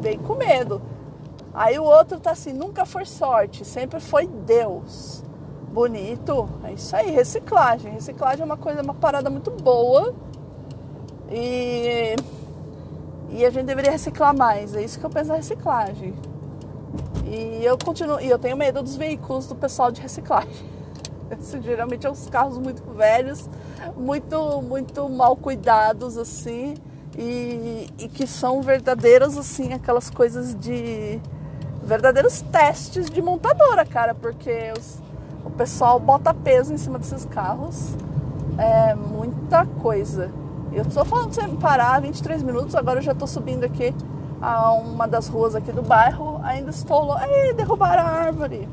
bem 0.00 0.18
com 0.18 0.34
medo. 0.34 0.80
Aí 1.52 1.78
o 1.78 1.84
outro 1.84 2.18
tá 2.18 2.32
assim: 2.32 2.52
nunca 2.52 2.84
foi 2.84 3.04
sorte, 3.04 3.64
sempre 3.64 4.00
foi 4.00 4.26
Deus. 4.26 5.22
Bonito, 5.72 6.48
é 6.64 6.72
isso 6.72 6.96
aí, 6.96 7.10
reciclagem. 7.10 7.92
Reciclagem 7.92 8.42
é 8.42 8.44
uma 8.44 8.56
coisa, 8.56 8.82
uma 8.82 8.94
parada 8.94 9.28
muito 9.28 9.50
boa. 9.50 10.14
E, 11.30 12.16
e 13.30 13.44
a 13.44 13.50
gente 13.50 13.66
deveria 13.66 13.90
reciclar 13.90 14.34
mais. 14.36 14.74
É 14.74 14.82
isso 14.82 14.98
que 14.98 15.04
eu 15.04 15.10
penso 15.10 15.28
da 15.28 15.36
reciclagem. 15.36 16.14
E 17.26 17.64
eu 17.64 17.76
continuo, 17.76 18.20
e 18.20 18.28
eu 18.30 18.38
tenho 18.38 18.56
medo 18.56 18.82
dos 18.82 18.96
veículos 18.96 19.46
do 19.46 19.54
pessoal 19.54 19.90
de 19.90 20.00
reciclagem. 20.00 20.76
geralmente 21.62 22.02
são 22.02 22.12
os 22.12 22.28
carros 22.30 22.56
muito 22.56 22.82
velhos, 22.92 23.48
muito 23.96 24.62
muito 24.62 25.08
mal 25.08 25.36
cuidados 25.36 26.16
assim, 26.16 26.74
e, 27.18 27.88
e 27.98 28.08
que 28.08 28.26
são 28.26 28.62
verdadeiros 28.62 29.36
assim 29.36 29.72
aquelas 29.72 30.08
coisas 30.08 30.54
de 30.54 31.20
verdadeiros 31.82 32.42
testes 32.42 33.10
de 33.10 33.20
montadora, 33.22 33.84
cara, 33.84 34.14
porque 34.14 34.72
os, 34.76 35.02
o 35.44 35.50
pessoal 35.50 35.98
bota 35.98 36.32
peso 36.34 36.72
em 36.72 36.78
cima 36.78 36.98
desses 36.98 37.24
carros. 37.24 37.94
É 38.58 38.94
muita 38.94 39.66
coisa. 39.66 40.30
Eu 40.72 40.84
tô 40.84 41.04
falando 41.04 41.34
pra 41.34 41.46
você 41.46 41.56
parar 41.56 42.00
23 42.00 42.42
minutos, 42.42 42.74
agora 42.74 42.98
eu 42.98 43.02
já 43.02 43.14
tô 43.14 43.26
subindo 43.26 43.64
aqui 43.64 43.94
a 44.40 44.72
uma 44.72 45.06
das 45.06 45.28
ruas 45.28 45.54
aqui 45.54 45.72
do 45.72 45.82
bairro, 45.82 46.35
ainda 46.46 46.70
estou 46.70 47.04
lá. 47.04 47.28
Ei, 47.28 47.54
derrubaram 47.54 48.02
a 48.02 48.10
árvore. 48.10 48.68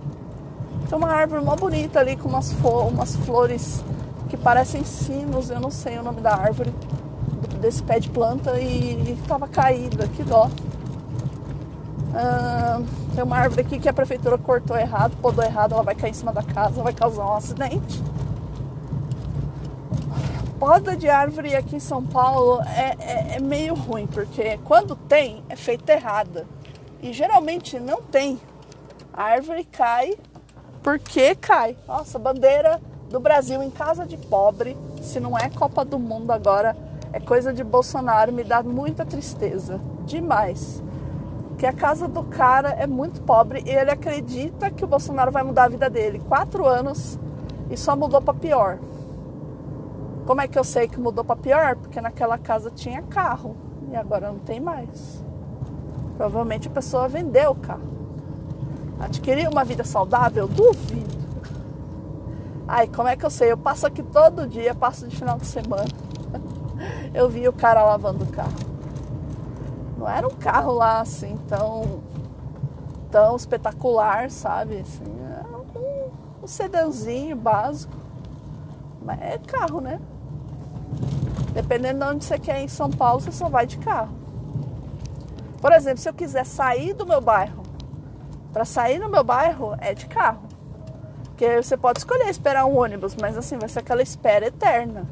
Tem 0.88 0.98
uma 0.98 1.10
árvore 1.10 1.44
mó 1.44 1.56
bonita 1.56 2.00
ali 2.00 2.16
com 2.16 2.30
umas, 2.30 2.54
umas 2.64 3.16
flores 3.18 3.84
que 4.30 4.38
parecem 4.38 4.84
sinos, 4.84 5.50
eu 5.50 5.60
não 5.60 5.72
sei 5.72 5.98
o 5.98 6.04
nome 6.04 6.22
da 6.22 6.36
árvore, 6.36 6.74
desse 7.62 7.82
pé 7.84 8.00
de 8.00 8.10
planta 8.10 8.60
e 8.60 9.12
estava 9.12 9.48
caída, 9.48 10.08
que 10.08 10.24
dó. 10.24 10.50
Ah, 12.16 12.82
tem 13.16 13.24
uma 13.24 13.38
árvore 13.38 13.62
aqui 13.62 13.80
que 13.80 13.90
a 13.90 13.94
prefeitura 13.94 14.38
cortou 14.38 14.78
errado, 14.78 15.16
podou 15.22 15.44
errado, 15.44 15.74
ela 15.74 15.84
vai 15.84 15.96
cair 15.96 16.12
em 16.12 16.14
cima 16.14 16.32
da 16.32 16.44
casa, 16.44 16.82
vai 16.84 16.94
causar 16.94 17.26
um 17.26 17.34
acidente 17.34 18.02
poda 20.64 20.96
de 20.96 21.10
árvore 21.10 21.54
aqui 21.58 21.76
em 21.76 21.80
São 21.80 22.02
Paulo 22.02 22.62
é, 22.62 22.96
é, 22.98 23.36
é, 23.36 23.40
meio 23.42 23.74
ruim, 23.74 24.08
porque 24.08 24.58
quando 24.64 24.96
tem, 24.96 25.44
é 25.50 25.58
feita 25.58 25.92
errada. 25.92 26.48
E 27.04 27.12
geralmente 27.12 27.82
não 27.82 28.02
tem. 28.02 28.40
A 29.14 29.24
árvore 29.24 29.66
cai 29.66 30.18
porque 30.82 31.36
cai. 31.36 31.76
Nossa, 31.86 32.18
bandeira 32.18 32.80
do 33.10 33.20
Brasil 33.20 33.62
em 33.62 33.70
casa 33.70 34.06
de 34.06 34.16
pobre, 34.16 34.78
se 35.02 35.20
não 35.20 35.38
é 35.38 35.50
Copa 35.50 35.84
do 35.84 36.00
Mundo 36.00 36.32
agora, 36.32 36.74
é 37.12 37.20
coisa 37.20 37.54
de 37.54 37.62
Bolsonaro, 37.62 38.32
me 38.32 38.42
dá 38.42 38.64
muita 38.64 39.06
tristeza. 39.06 39.82
Demais. 40.06 40.82
Que 41.58 41.66
a 41.66 41.74
casa 41.74 42.08
do 42.08 42.24
cara 42.24 42.70
é 42.70 42.88
muito 42.88 43.22
pobre 43.22 43.62
e 43.66 43.70
ele 43.70 43.92
acredita 43.92 44.72
que 44.72 44.86
o 44.86 44.88
Bolsonaro 44.88 45.30
vai 45.30 45.44
mudar 45.44 45.66
a 45.66 45.70
vida 45.70 45.90
dele. 45.90 46.22
Quatro 46.30 46.66
anos 46.66 47.20
e 47.70 47.76
só 47.76 47.98
mudou 47.98 48.22
para 48.22 48.34
pior. 48.34 48.80
Como 50.26 50.40
é 50.40 50.48
que 50.48 50.58
eu 50.58 50.64
sei 50.64 50.88
que 50.88 50.98
mudou 50.98 51.26
para 51.26 51.36
pior? 51.36 51.76
Porque 51.76 52.00
naquela 52.00 52.38
casa 52.38 52.72
tinha 52.72 53.02
carro 53.02 53.58
e 53.92 53.96
agora 53.98 54.32
não 54.32 54.40
tem 54.40 54.62
mais. 54.62 55.22
Provavelmente 56.18 56.68
a 56.68 56.72
pessoa 56.72 57.08
vendeu 57.08 57.52
o 57.52 57.56
carro. 57.56 57.92
Adquiriu 59.00 59.50
uma 59.50 59.64
vida 59.64 59.84
saudável? 59.84 60.48
Duvido. 60.48 61.14
Ai, 62.68 62.88
como 62.88 63.08
é 63.08 63.16
que 63.16 63.26
eu 63.26 63.30
sei? 63.30 63.52
Eu 63.52 63.58
passo 63.58 63.86
aqui 63.86 64.02
todo 64.02 64.48
dia, 64.48 64.74
passo 64.74 65.08
de 65.08 65.16
final 65.16 65.38
de 65.38 65.46
semana. 65.46 65.86
eu 67.14 67.30
vi 67.30 67.48
o 67.48 67.54
cara 67.54 67.84
lavando 67.84 68.24
o 68.24 68.28
carro. 68.28 68.54
Não 69.98 70.08
era 70.08 70.28
um 70.28 70.36
carro 70.36 70.74
lá 70.74 71.02
assim 71.02 71.38
tão, 71.48 72.02
tão 73.12 73.36
espetacular, 73.36 74.30
sabe? 74.32 74.80
Assim, 74.80 75.04
era 75.24 75.58
um, 75.58 76.44
um 76.44 76.48
sedanzinho 76.48 77.36
básico. 77.36 77.94
Mas 79.02 79.22
é 79.22 79.38
carro, 79.38 79.82
né? 79.82 80.00
Dependendo 81.54 82.00
de 82.00 82.12
onde 82.12 82.26
você 82.26 82.40
quer 82.40 82.62
em 82.62 82.68
São 82.68 82.90
Paulo, 82.90 83.22
você 83.22 83.32
só 83.32 83.50
vai 83.50 83.68
de 83.68 83.78
carro. 83.78 84.23
Por 85.64 85.72
exemplo, 85.72 86.00
se 86.00 86.10
eu 86.10 86.14
quiser 86.14 86.46
sair 86.46 86.92
do 86.92 87.06
meu 87.06 87.22
bairro, 87.22 87.64
para 88.52 88.66
sair 88.66 89.00
no 89.00 89.08
meu 89.08 89.24
bairro 89.24 89.78
é 89.80 89.94
de 89.94 90.08
carro. 90.08 90.46
Porque 91.24 91.62
você 91.62 91.78
pode 91.78 92.00
escolher 92.00 92.28
esperar 92.28 92.66
um 92.66 92.78
ônibus, 92.78 93.16
mas 93.16 93.38
assim, 93.38 93.58
vai 93.58 93.70
ser 93.70 93.80
aquela 93.80 94.02
espera 94.02 94.48
eterna. 94.48 95.08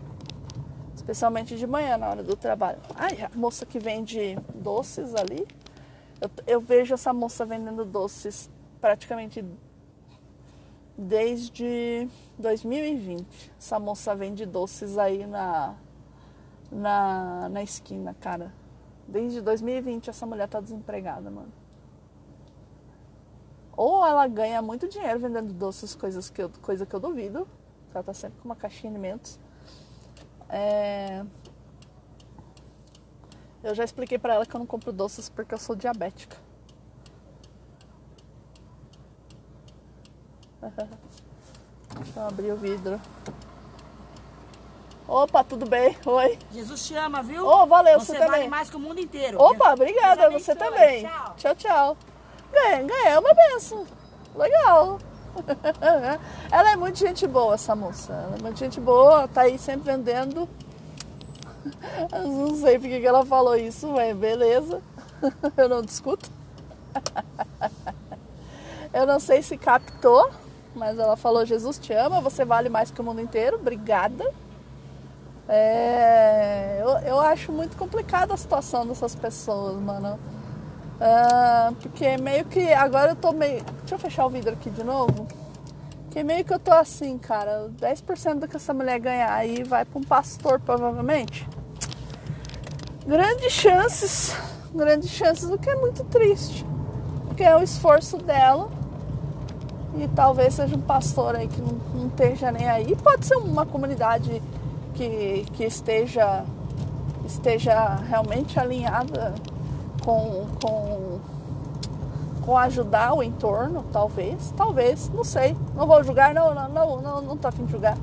Especialmente 0.94 1.56
de 1.56 1.66
manhã, 1.66 1.98
na 1.98 2.10
hora 2.10 2.22
do 2.22 2.36
trabalho. 2.36 2.80
Ai, 2.96 3.22
a 3.22 3.32
moça 3.34 3.66
que 3.66 3.80
vende 3.80 4.38
doces 4.54 5.16
ali. 5.16 5.48
Eu, 6.20 6.30
eu 6.46 6.60
vejo 6.60 6.96
essa 6.96 7.14
moça 7.14 7.46
vendendo 7.46 7.86
doces 7.86 8.50
praticamente 8.82 9.46
desde 10.98 12.10
2020. 12.38 13.54
Essa 13.58 13.80
moça 13.80 14.14
vende 14.14 14.46
doces 14.46 14.98
aí 14.98 15.26
na, 15.26 15.76
na, 16.70 17.48
na 17.48 17.64
esquina, 17.64 18.14
cara. 18.20 18.60
Desde 19.12 19.42
2020 19.42 20.10
essa 20.10 20.26
mulher 20.26 20.48
tá 20.48 20.62
desempregada, 20.62 21.30
mano. 21.30 21.52
Ou 23.76 24.06
ela 24.06 24.26
ganha 24.26 24.62
muito 24.62 24.88
dinheiro 24.88 25.20
vendendo 25.20 25.52
doces, 25.52 25.94
coisas 25.94 26.30
que 26.30 26.42
eu, 26.42 26.50
coisa 26.62 26.86
que 26.86 26.96
eu 26.96 27.00
duvido. 27.00 27.46
Ela 27.94 28.04
tá 28.04 28.14
sempre 28.14 28.40
com 28.40 28.48
uma 28.48 28.56
caixinha 28.56 28.90
de 28.90 28.98
alimentos. 28.98 29.38
É... 30.48 31.26
Eu 33.62 33.76
já 33.76 33.84
expliquei 33.84 34.18
para 34.18 34.36
ela 34.36 34.46
que 34.46 34.56
eu 34.56 34.60
não 34.60 34.66
compro 34.66 34.94
doces 34.94 35.28
porque 35.28 35.54
eu 35.54 35.60
sou 35.60 35.76
diabética. 35.76 36.38
Deixa 41.96 42.16
eu 42.20 42.28
abrir 42.28 42.52
o 42.54 42.56
vidro. 42.56 42.98
Opa, 45.12 45.44
tudo 45.44 45.68
bem? 45.68 45.98
Oi. 46.06 46.40
Jesus 46.54 46.88
te 46.88 46.96
ama, 46.96 47.22
viu? 47.22 47.46
Oh, 47.46 47.66
valeu, 47.66 48.00
você, 48.00 48.14
você 48.14 48.20
vale 48.20 48.32
também. 48.32 48.50
mais 48.50 48.70
que 48.70 48.78
o 48.78 48.80
mundo 48.80 48.98
inteiro. 49.02 49.42
Opa, 49.42 49.74
obrigada, 49.74 50.30
você 50.30 50.56
também. 50.56 51.06
Tchau. 51.06 51.36
tchau, 51.36 51.56
tchau. 51.56 51.98
Ganhei, 52.50 52.86
ganhei 52.86 53.18
uma 53.18 53.34
benção. 53.34 53.86
Legal. 54.34 55.00
Ela 56.50 56.72
é 56.72 56.76
muito 56.78 56.98
gente 56.98 57.28
boa, 57.28 57.56
essa 57.56 57.76
moça. 57.76 58.14
Ela 58.14 58.38
é 58.40 58.42
muito 58.42 58.58
gente 58.58 58.80
boa, 58.80 59.28
tá 59.28 59.42
aí 59.42 59.60
sempre 59.60 59.92
vendendo. 59.92 60.48
Eu 62.14 62.28
não 62.30 62.56
sei 62.56 62.80
porque 62.80 63.02
que 63.02 63.06
ela 63.06 63.26
falou 63.26 63.58
isso, 63.58 63.90
mas 63.90 64.16
beleza. 64.16 64.82
Eu 65.58 65.68
não 65.68 65.82
discuto. 65.82 66.32
Eu 68.94 69.06
não 69.06 69.20
sei 69.20 69.42
se 69.42 69.58
captou, 69.58 70.32
mas 70.74 70.98
ela 70.98 71.18
falou: 71.18 71.46
Jesus 71.46 71.78
te 71.78 71.92
ama, 71.92 72.22
você 72.22 72.46
vale 72.46 72.70
mais 72.70 72.92
que 72.92 73.02
o 73.02 73.04
mundo 73.04 73.20
inteiro. 73.20 73.58
Obrigada. 73.58 74.34
É, 75.54 76.80
eu, 76.82 76.90
eu 77.00 77.20
acho 77.20 77.52
muito 77.52 77.76
complicada 77.76 78.34
a 78.34 78.38
situação 78.38 78.88
dessas 78.88 79.14
pessoas, 79.14 79.76
mano. 79.76 80.18
Ah, 80.98 81.74
porque 81.82 82.16
meio 82.16 82.46
que 82.46 82.72
agora 82.72 83.12
eu 83.12 83.16
tô 83.18 83.34
meio. 83.34 83.62
Deixa 83.80 83.96
eu 83.96 84.00
fechar 84.00 84.26
o 84.26 84.30
vidro 84.30 84.54
aqui 84.54 84.70
de 84.70 84.82
novo. 84.82 85.28
Porque 86.06 86.24
meio 86.24 86.46
que 86.46 86.54
eu 86.54 86.60
tô 86.60 86.72
assim, 86.72 87.18
cara. 87.18 87.70
10% 87.82 88.40
do 88.40 88.48
que 88.48 88.56
essa 88.56 88.74
mulher 88.74 88.98
ganhar 89.00 89.34
aí 89.34 89.62
vai 89.64 89.84
pra 89.84 90.00
um 90.00 90.04
pastor, 90.04 90.58
provavelmente. 90.62 91.46
Grandes 93.06 93.52
chances. 93.52 94.34
Grandes 94.74 95.10
chances, 95.10 95.50
o 95.50 95.58
que 95.58 95.70
é 95.70 95.76
muito 95.76 96.06
triste. 96.06 96.66
Porque 97.28 97.44
é 97.44 97.54
o 97.58 97.62
esforço 97.62 98.16
dela. 98.18 98.70
E 99.98 100.08
talvez 100.16 100.54
seja 100.54 100.78
um 100.78 100.82
pastor 100.82 101.36
aí 101.36 101.50
que 101.50 101.60
não, 101.60 101.78
não 101.94 102.08
esteja 102.08 102.54
nem 102.54 102.70
aí. 102.70 102.96
Pode 102.96 103.26
ser 103.26 103.36
uma 103.36 103.66
comunidade 103.66 104.42
que, 105.02 105.46
que 105.54 105.64
esteja, 105.64 106.44
esteja 107.26 107.96
realmente 108.08 108.60
alinhada 108.60 109.34
com, 110.04 110.46
com, 110.62 111.20
com 112.42 112.58
ajudar 112.58 113.14
o 113.16 113.24
entorno, 113.24 113.84
talvez, 113.92 114.54
talvez, 114.56 115.10
não 115.10 115.24
sei. 115.24 115.58
Não 115.76 115.88
vou 115.88 116.04
julgar, 116.04 116.36
não, 116.36 116.54
não, 116.54 116.70
não, 116.70 117.02
não, 117.02 117.22
não 117.22 117.38
tô 117.38 117.48
afim 117.48 117.66
de 117.66 117.72
julgar. 117.72 117.98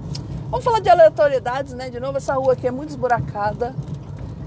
Vamos 0.51 0.65
falar 0.65 0.81
de 0.81 0.89
aleatoriedades, 0.89 1.73
né? 1.75 1.89
De 1.89 2.01
novo, 2.01 2.17
essa 2.17 2.35
rua 2.35 2.55
aqui 2.55 2.67
é 2.67 2.71
muito 2.71 2.91
esburacada. 2.91 3.75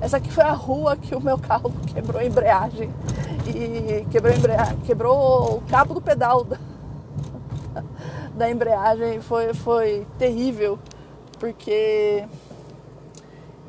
Essa 0.01 0.17
aqui 0.17 0.31
foi 0.31 0.43
a 0.43 0.51
rua 0.51 0.97
que 0.97 1.15
o 1.15 1.21
meu 1.21 1.37
carro 1.37 1.71
quebrou 1.93 2.19
a 2.19 2.25
embreagem. 2.25 2.91
E 3.47 4.05
quebrou, 4.11 4.33
embreagem, 4.33 4.77
quebrou 4.79 5.57
o 5.57 5.61
cabo 5.69 5.93
do 5.93 6.01
pedal 6.01 6.43
da, 6.43 6.57
da 8.35 8.49
embreagem. 8.49 9.21
Foi, 9.21 9.53
foi 9.53 10.05
terrível, 10.17 10.79
porque 11.41 12.23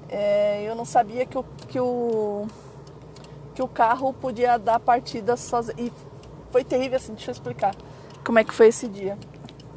é, 0.07 0.63
eu 0.63 0.77
não 0.77 0.85
sabia 0.85 1.25
que 1.25 1.39
o, 1.39 1.43
que 1.69 1.81
o 1.81 2.47
que 3.55 3.63
o 3.63 3.69
carro 3.69 4.13
podia 4.13 4.59
dar 4.59 4.79
partida 4.79 5.39
sozinho. 5.39 5.79
E 5.79 5.93
foi 6.51 6.63
terrível 6.63 6.99
assim, 6.99 7.15
deixa 7.15 7.31
eu 7.31 7.33
explicar 7.33 7.75
como 8.23 8.39
é 8.39 8.45
que 8.45 8.53
foi 8.53 8.69
esse 8.69 8.87
dia. 8.87 9.17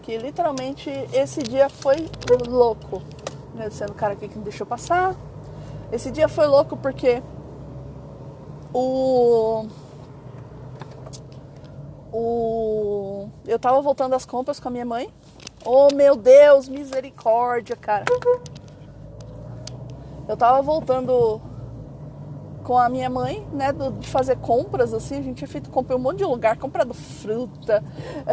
Que 0.02 0.18
literalmente 0.18 0.90
esse 1.14 1.42
dia 1.42 1.70
foi 1.70 2.10
louco. 2.50 3.02
Né? 3.54 3.70
Sendo 3.70 3.92
o 3.92 3.96
cara 3.96 4.12
aqui 4.12 4.28
que 4.28 4.38
me 4.38 4.44
deixou 4.44 4.68
passar. 4.68 5.16
Esse 5.90 6.12
dia 6.12 6.28
foi 6.28 6.48
louco 6.48 6.76
porque 6.76 7.24
o. 8.74 9.68
O. 12.12 13.30
Eu 13.48 13.58
tava 13.58 13.82
voltando 13.82 14.14
às 14.16 14.26
compras 14.26 14.60
com 14.60 14.68
a 14.68 14.72
minha 14.72 14.86
mãe. 14.86 15.10
Oh 15.68 15.88
meu 15.96 16.16
Deus, 16.16 16.70
misericórdia, 16.70 17.76
cara. 17.76 18.06
Eu 20.28 20.38
tava 20.38 20.62
voltando 20.62 21.42
com 22.64 22.78
a 22.78 22.88
minha 22.88 23.10
mãe, 23.10 23.48
né, 23.52 23.74
do, 23.74 23.92
de 23.92 24.08
fazer 24.08 24.38
compras, 24.38 24.94
assim, 24.94 25.18
a 25.18 25.22
gente 25.22 25.38
tinha 25.38 25.48
feito 25.48 25.70
compra 25.72 25.96
em 25.96 26.00
um 26.00 26.02
monte 26.02 26.20
de 26.20 26.26
lugar, 26.26 26.58
comprado 26.58 26.94
fruta, 26.94 27.84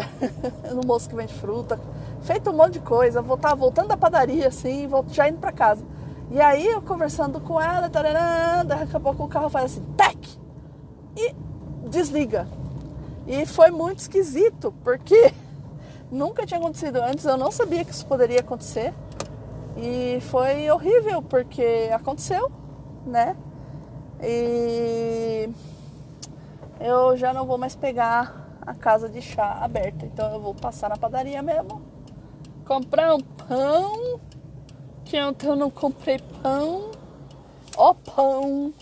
no 0.75 0.87
moço 0.87 1.09
que 1.09 1.14
vende 1.14 1.33
fruta, 1.35 1.81
feito 2.23 2.51
um 2.51 2.57
monte 2.57 2.75
de 2.75 2.81
coisa, 2.81 3.23
tava 3.23 3.57
voltando 3.57 3.88
da 3.88 3.97
padaria, 3.97 4.49
assim, 4.49 4.88
já 5.09 5.29
indo 5.29 5.38
para 5.38 5.53
casa. 5.53 5.85
E 6.31 6.40
aí 6.40 6.66
eu 6.66 6.81
conversando 6.83 7.40
com 7.40 7.61
ela, 7.61 7.88
tarará, 7.90 8.62
daqui 8.62 8.97
a 8.97 9.01
pouco 9.01 9.25
o 9.25 9.29
carro 9.29 9.51
faz 9.51 9.73
assim, 9.73 9.83
tec! 9.97 10.38
E 11.16 11.35
desliga. 11.88 12.47
E 13.27 13.45
foi 13.45 13.71
muito 13.71 13.99
esquisito, 13.99 14.73
porque 14.83 15.33
nunca 16.12 16.44
tinha 16.44 16.61
acontecido 16.61 16.96
antes, 16.96 17.25
eu 17.25 17.38
não 17.38 17.51
sabia 17.51 17.85
que 17.85 17.90
isso 17.90 18.07
poderia 18.07 18.40
acontecer. 18.40 18.92
E 19.77 20.20
foi 20.20 20.70
horrível, 20.70 21.22
porque 21.22 21.90
aconteceu, 21.92 22.53
né? 23.07 23.35
E 24.22 25.48
eu 26.79 27.16
já 27.16 27.33
não 27.33 27.46
vou 27.46 27.57
mais 27.57 27.75
pegar 27.75 28.59
a 28.61 28.75
casa 28.75 29.09
de 29.09 29.22
chá 29.22 29.59
aberta. 29.62 30.05
Então 30.05 30.33
eu 30.35 30.40
vou 30.40 30.55
passar 30.55 30.90
na 30.90 30.96
padaria 30.96 31.40
mesmo, 31.42 31.81
comprar 32.66 33.14
um 33.14 33.20
pão, 33.20 34.20
que 35.05 35.20
ontem 35.20 35.46
eu 35.46 35.57
não 35.57 35.70
comprei 35.70 36.20
pão. 36.42 36.90
Ó 37.77 37.94
pão! 37.94 38.75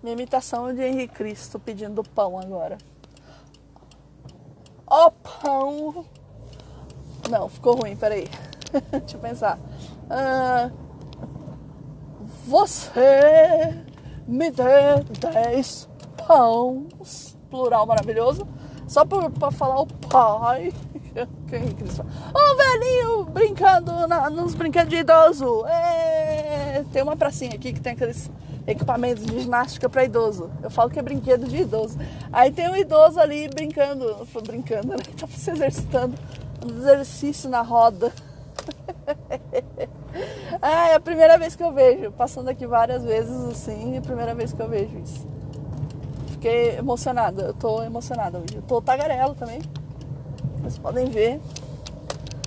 Minha 0.00 0.12
imitação 0.12 0.72
de 0.72 0.80
Henrique 0.80 1.14
Cristo 1.14 1.58
pedindo 1.58 2.04
pão 2.04 2.38
agora. 2.38 2.78
Ó 4.86 5.10
pão! 5.10 6.06
Não, 7.28 7.48
ficou 7.48 7.76
ruim, 7.76 7.96
peraí. 7.96 8.26
Deixa 8.90 9.16
eu 9.16 9.20
pensar. 9.20 9.58
Ah, 10.10 10.70
você 12.46 13.74
me 14.26 14.50
dê 14.50 15.02
10 15.20 15.88
pães, 16.26 17.36
plural 17.50 17.86
maravilhoso, 17.86 18.46
só 18.86 19.04
para 19.04 19.50
falar 19.50 19.82
o 19.82 19.86
pai. 19.86 20.72
Quem 21.48 21.68
que 21.74 21.82
eles 21.82 21.96
falam? 21.96 22.12
Um 22.34 22.56
velhinho 22.56 23.24
brincando 23.24 24.06
na, 24.06 24.30
nos 24.30 24.54
brinquedos 24.54 24.90
de 24.90 24.96
idoso. 24.96 25.66
É, 25.66 26.84
tem 26.92 27.02
uma 27.02 27.16
pracinha 27.16 27.54
aqui 27.54 27.72
que 27.72 27.80
tem 27.80 27.92
aqueles 27.92 28.30
equipamentos 28.66 29.24
de 29.24 29.40
ginástica 29.40 29.88
para 29.88 30.04
idoso. 30.04 30.50
Eu 30.62 30.70
falo 30.70 30.90
que 30.90 30.98
é 30.98 31.02
brinquedo 31.02 31.46
de 31.46 31.62
idoso. 31.62 31.98
Aí 32.32 32.50
tem 32.50 32.68
um 32.68 32.76
idoso 32.76 33.18
ali 33.18 33.48
brincando, 33.48 34.26
brincando, 34.46 34.88
né? 34.88 34.96
Tá 35.18 35.26
se 35.26 35.50
exercitando, 35.50 36.14
exercício 36.66 37.48
na 37.48 37.62
roda. 37.62 38.12
ah, 40.60 40.88
é 40.88 40.94
a 40.94 41.00
primeira 41.00 41.38
vez 41.38 41.54
que 41.54 41.62
eu 41.62 41.72
vejo. 41.72 42.10
Passando 42.12 42.48
aqui 42.48 42.66
várias 42.66 43.04
vezes 43.04 43.44
assim, 43.46 43.94
é 43.94 43.98
a 43.98 44.02
primeira 44.02 44.34
vez 44.34 44.52
que 44.52 44.60
eu 44.60 44.68
vejo 44.68 44.98
isso. 44.98 45.26
Fiquei 46.28 46.76
emocionada, 46.76 47.42
eu 47.42 47.54
tô 47.54 47.82
emocionada 47.82 48.38
hoje. 48.38 48.56
Eu 48.56 48.62
tô 48.62 48.80
tagarelo 48.80 49.34
também. 49.34 49.60
Vocês 50.60 50.78
podem 50.78 51.06
ver. 51.06 51.40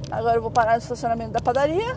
Agora 0.09 0.37
eu 0.37 0.41
vou 0.41 0.51
parar 0.51 0.73
no 0.73 0.77
estacionamento 0.79 1.31
da 1.31 1.41
padaria. 1.41 1.95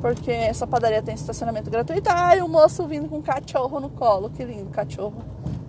Porque 0.00 0.30
essa 0.30 0.66
padaria 0.66 1.02
tem 1.02 1.14
estacionamento 1.14 1.70
gratuito. 1.70 2.08
Ai, 2.12 2.40
o 2.42 2.48
moço 2.48 2.86
vindo 2.86 3.08
com 3.08 3.16
um 3.16 3.22
cachorro 3.22 3.80
no 3.80 3.88
colo. 3.90 4.30
Que 4.30 4.44
lindo, 4.44 4.70
cachorro. 4.70 5.14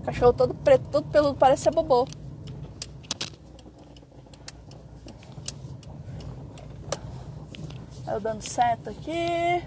Cachorro 0.04 0.34
todo 0.34 0.54
preto, 0.54 0.86
todo 0.90 1.06
peludo, 1.08 1.36
parece 1.36 1.64
ser 1.64 1.72
bobô. 1.72 2.08
Eu 8.08 8.22
dando 8.22 8.42
seta 8.42 8.90
aqui. 8.92 9.62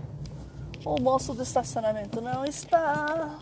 O 0.84 0.98
moço 0.98 1.34
do 1.34 1.42
estacionamento 1.42 2.22
não 2.22 2.42
está. 2.44 3.38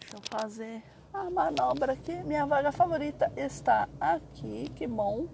Deixa 0.00 0.16
eu 0.16 0.20
fazer 0.28 0.82
a 1.14 1.30
manobra 1.30 1.92
aqui. 1.92 2.12
Minha 2.24 2.44
vaga 2.44 2.72
favorita 2.72 3.30
está 3.36 3.88
aqui. 4.00 4.68
Que 4.74 4.86
bom. 4.86 5.28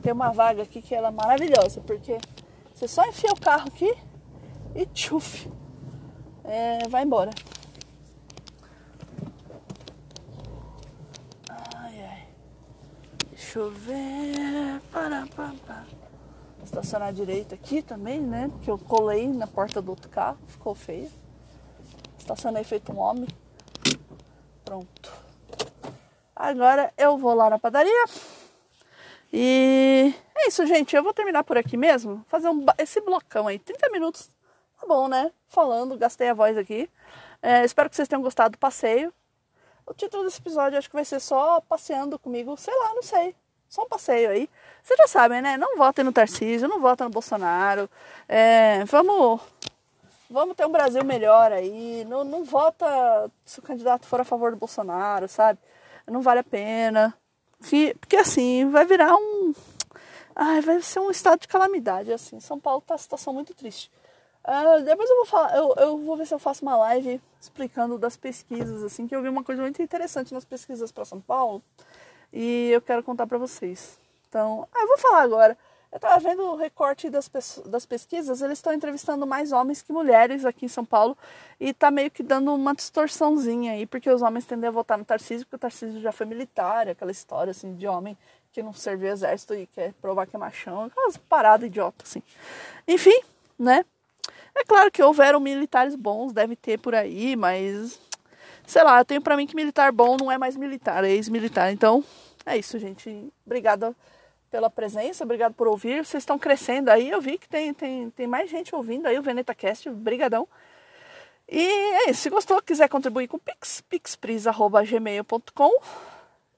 Tem 0.00 0.12
uma 0.12 0.30
vaga 0.30 0.62
aqui 0.62 0.80
que 0.80 0.94
ela 0.94 1.08
é 1.08 1.10
maravilhosa, 1.10 1.80
porque 1.80 2.18
você 2.72 2.86
só 2.86 3.04
enfia 3.06 3.32
o 3.32 3.40
carro 3.40 3.66
aqui 3.66 3.92
e 4.74 4.86
tchuf. 4.86 5.50
É, 6.44 6.88
vai 6.88 7.02
embora. 7.02 7.30
Ai, 11.48 12.02
ai. 12.02 12.28
Deixa 13.30 13.58
eu 13.58 13.72
ver. 13.72 14.80
Para, 14.92 15.26
para, 15.34 15.52
para 15.66 15.99
estacionar 16.70 17.08
à 17.08 17.12
direita 17.12 17.54
aqui 17.54 17.82
também, 17.82 18.20
né? 18.20 18.48
Porque 18.48 18.70
eu 18.70 18.78
colei 18.78 19.28
na 19.28 19.46
porta 19.46 19.82
do 19.82 19.90
outro 19.90 20.08
carro, 20.08 20.38
ficou 20.46 20.74
feio. 20.74 21.10
Estacionei 22.18 22.62
feito 22.62 22.92
um 22.92 22.98
homem. 22.98 23.26
Pronto. 24.64 25.12
Agora 26.34 26.92
eu 26.96 27.18
vou 27.18 27.34
lá 27.34 27.50
na 27.50 27.58
padaria. 27.58 28.04
E 29.32 30.14
é 30.34 30.48
isso, 30.48 30.64
gente. 30.66 30.94
Eu 30.94 31.02
vou 31.02 31.12
terminar 31.12 31.42
por 31.44 31.58
aqui 31.58 31.76
mesmo. 31.76 32.24
Fazer 32.28 32.48
um, 32.48 32.64
esse 32.78 33.00
blocão 33.00 33.48
aí. 33.48 33.58
30 33.58 33.90
minutos. 33.90 34.30
Tá 34.80 34.86
bom, 34.86 35.08
né? 35.08 35.32
Falando, 35.48 35.98
gastei 35.98 36.28
a 36.28 36.34
voz 36.34 36.56
aqui. 36.56 36.88
É, 37.42 37.64
espero 37.64 37.90
que 37.90 37.96
vocês 37.96 38.08
tenham 38.08 38.22
gostado 38.22 38.52
do 38.52 38.58
passeio. 38.58 39.12
O 39.86 39.92
título 39.92 40.24
desse 40.24 40.40
episódio 40.40 40.78
acho 40.78 40.88
que 40.88 40.96
vai 40.96 41.04
ser 41.04 41.20
só 41.20 41.60
passeando 41.60 42.18
comigo. 42.18 42.56
Sei 42.56 42.74
lá, 42.74 42.94
não 42.94 43.02
sei. 43.02 43.34
Só 43.70 43.84
um 43.84 43.88
passeio 43.88 44.30
aí. 44.30 44.50
Vocês 44.82 44.98
já 44.98 45.06
sabem, 45.06 45.40
né? 45.40 45.56
Não 45.56 45.76
votem 45.76 46.04
no 46.04 46.12
Tarcísio, 46.12 46.66
não 46.68 46.80
votem 46.80 47.04
no 47.04 47.12
Bolsonaro. 47.12 47.88
É, 48.28 48.84
vamos, 48.86 49.40
vamos 50.28 50.56
ter 50.56 50.66
um 50.66 50.72
Brasil 50.72 51.04
melhor 51.04 51.52
aí. 51.52 52.04
Não, 52.06 52.24
não 52.24 52.42
vota 52.42 53.30
se 53.44 53.60
o 53.60 53.62
candidato 53.62 54.06
for 54.06 54.20
a 54.20 54.24
favor 54.24 54.50
do 54.50 54.56
Bolsonaro, 54.56 55.28
sabe? 55.28 55.60
Não 56.08 56.20
vale 56.20 56.40
a 56.40 56.44
pena. 56.44 57.16
Que, 57.62 57.94
porque 57.94 58.16
assim, 58.16 58.68
vai 58.68 58.84
virar 58.84 59.14
um. 59.14 59.54
Ai, 60.34 60.60
vai 60.62 60.82
ser 60.82 60.98
um 60.98 61.10
estado 61.10 61.40
de 61.40 61.48
calamidade, 61.48 62.12
assim. 62.12 62.40
São 62.40 62.58
Paulo 62.58 62.82
tá 62.84 62.94
uma 62.94 62.98
situação 62.98 63.32
muito 63.32 63.54
triste. 63.54 63.88
Uh, 64.44 64.82
depois 64.82 65.08
eu 65.08 65.16
vou 65.16 65.26
falar, 65.26 65.56
eu, 65.56 65.74
eu 65.76 65.98
vou 65.98 66.16
ver 66.16 66.26
se 66.26 66.34
eu 66.34 66.38
faço 66.40 66.62
uma 66.62 66.76
live 66.76 67.20
explicando 67.40 67.98
das 67.98 68.16
pesquisas, 68.16 68.82
assim, 68.82 69.06
que 69.06 69.14
eu 69.14 69.22
vi 69.22 69.28
uma 69.28 69.44
coisa 69.44 69.62
muito 69.62 69.80
interessante 69.80 70.34
nas 70.34 70.44
pesquisas 70.44 70.90
para 70.90 71.04
São 71.04 71.20
Paulo 71.20 71.62
e 72.32 72.70
eu 72.70 72.80
quero 72.80 73.02
contar 73.02 73.26
para 73.26 73.38
vocês. 73.38 73.98
Então, 74.28 74.66
ah, 74.72 74.80
eu 74.80 74.86
vou 74.86 74.98
falar 74.98 75.22
agora. 75.22 75.58
Eu 75.92 75.96
estava 75.96 76.20
vendo 76.20 76.44
o 76.44 76.56
recorte 76.56 77.10
das, 77.10 77.28
das 77.66 77.84
pesquisas, 77.84 78.40
eles 78.40 78.58
estão 78.58 78.72
entrevistando 78.72 79.26
mais 79.26 79.50
homens 79.50 79.82
que 79.82 79.92
mulheres 79.92 80.44
aqui 80.44 80.66
em 80.66 80.68
São 80.68 80.84
Paulo 80.84 81.18
e 81.58 81.74
tá 81.74 81.90
meio 81.90 82.08
que 82.12 82.22
dando 82.22 82.54
uma 82.54 82.72
distorçãozinha 82.72 83.72
aí, 83.72 83.86
porque 83.86 84.08
os 84.08 84.22
homens 84.22 84.46
tendem 84.46 84.68
a 84.68 84.70
votar 84.70 84.96
no 84.96 85.04
Tarcísio, 85.04 85.44
porque 85.46 85.56
o 85.56 85.58
Tarcísio 85.58 86.00
já 86.00 86.12
foi 86.12 86.26
militar, 86.26 86.88
aquela 86.88 87.10
história 87.10 87.50
assim 87.50 87.74
de 87.74 87.88
homem 87.88 88.16
que 88.52 88.62
não 88.62 88.72
serviu 88.72 89.10
exército 89.10 89.52
e 89.54 89.66
quer 89.66 89.92
provar 89.94 90.26
que 90.26 90.36
é 90.36 90.38
machão, 90.38 90.84
aquelas 90.84 91.16
paradas 91.16 91.66
idiotas 91.66 92.08
assim. 92.08 92.22
Enfim, 92.86 93.20
né? 93.58 93.84
É 94.54 94.64
claro 94.64 94.92
que 94.92 95.02
houveram 95.02 95.40
militares 95.40 95.96
bons, 95.96 96.32
deve 96.32 96.54
ter 96.54 96.78
por 96.78 96.94
aí, 96.94 97.34
mas 97.34 97.98
sei 98.70 98.84
lá, 98.84 99.00
eu 99.00 99.04
tenho 99.04 99.20
para 99.20 99.36
mim 99.36 99.48
que 99.48 99.56
militar 99.56 99.90
bom 99.90 100.16
não 100.16 100.30
é 100.30 100.38
mais 100.38 100.56
militar, 100.56 101.02
é 101.02 101.10
ex-militar. 101.10 101.72
Então, 101.72 102.04
é 102.46 102.56
isso, 102.56 102.78
gente. 102.78 103.32
Obrigada 103.44 103.94
pela 104.48 104.70
presença, 104.70 105.24
obrigado 105.24 105.54
por 105.54 105.66
ouvir. 105.66 106.06
Vocês 106.06 106.22
estão 106.22 106.38
crescendo 106.38 106.88
aí, 106.88 107.10
eu 107.10 107.20
vi 107.20 107.36
que 107.36 107.48
tem, 107.48 107.74
tem, 107.74 108.10
tem 108.10 108.28
mais 108.28 108.48
gente 108.48 108.72
ouvindo 108.72 109.06
aí 109.06 109.18
o 109.18 109.22
VenetaCast, 109.22 109.90
brigadão. 109.90 110.46
E 111.48 111.60
é 111.60 112.10
isso, 112.10 112.22
se 112.22 112.30
gostou, 112.30 112.62
quiser 112.62 112.88
contribuir 112.88 113.26
com 113.26 113.40
Pix, 113.40 113.80
pixpris.gmail.com 113.80 115.72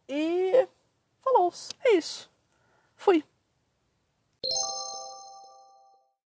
e 0.06 0.68
falou, 1.24 1.50
é 1.82 1.92
isso. 1.94 2.30
Fui. 2.94 3.24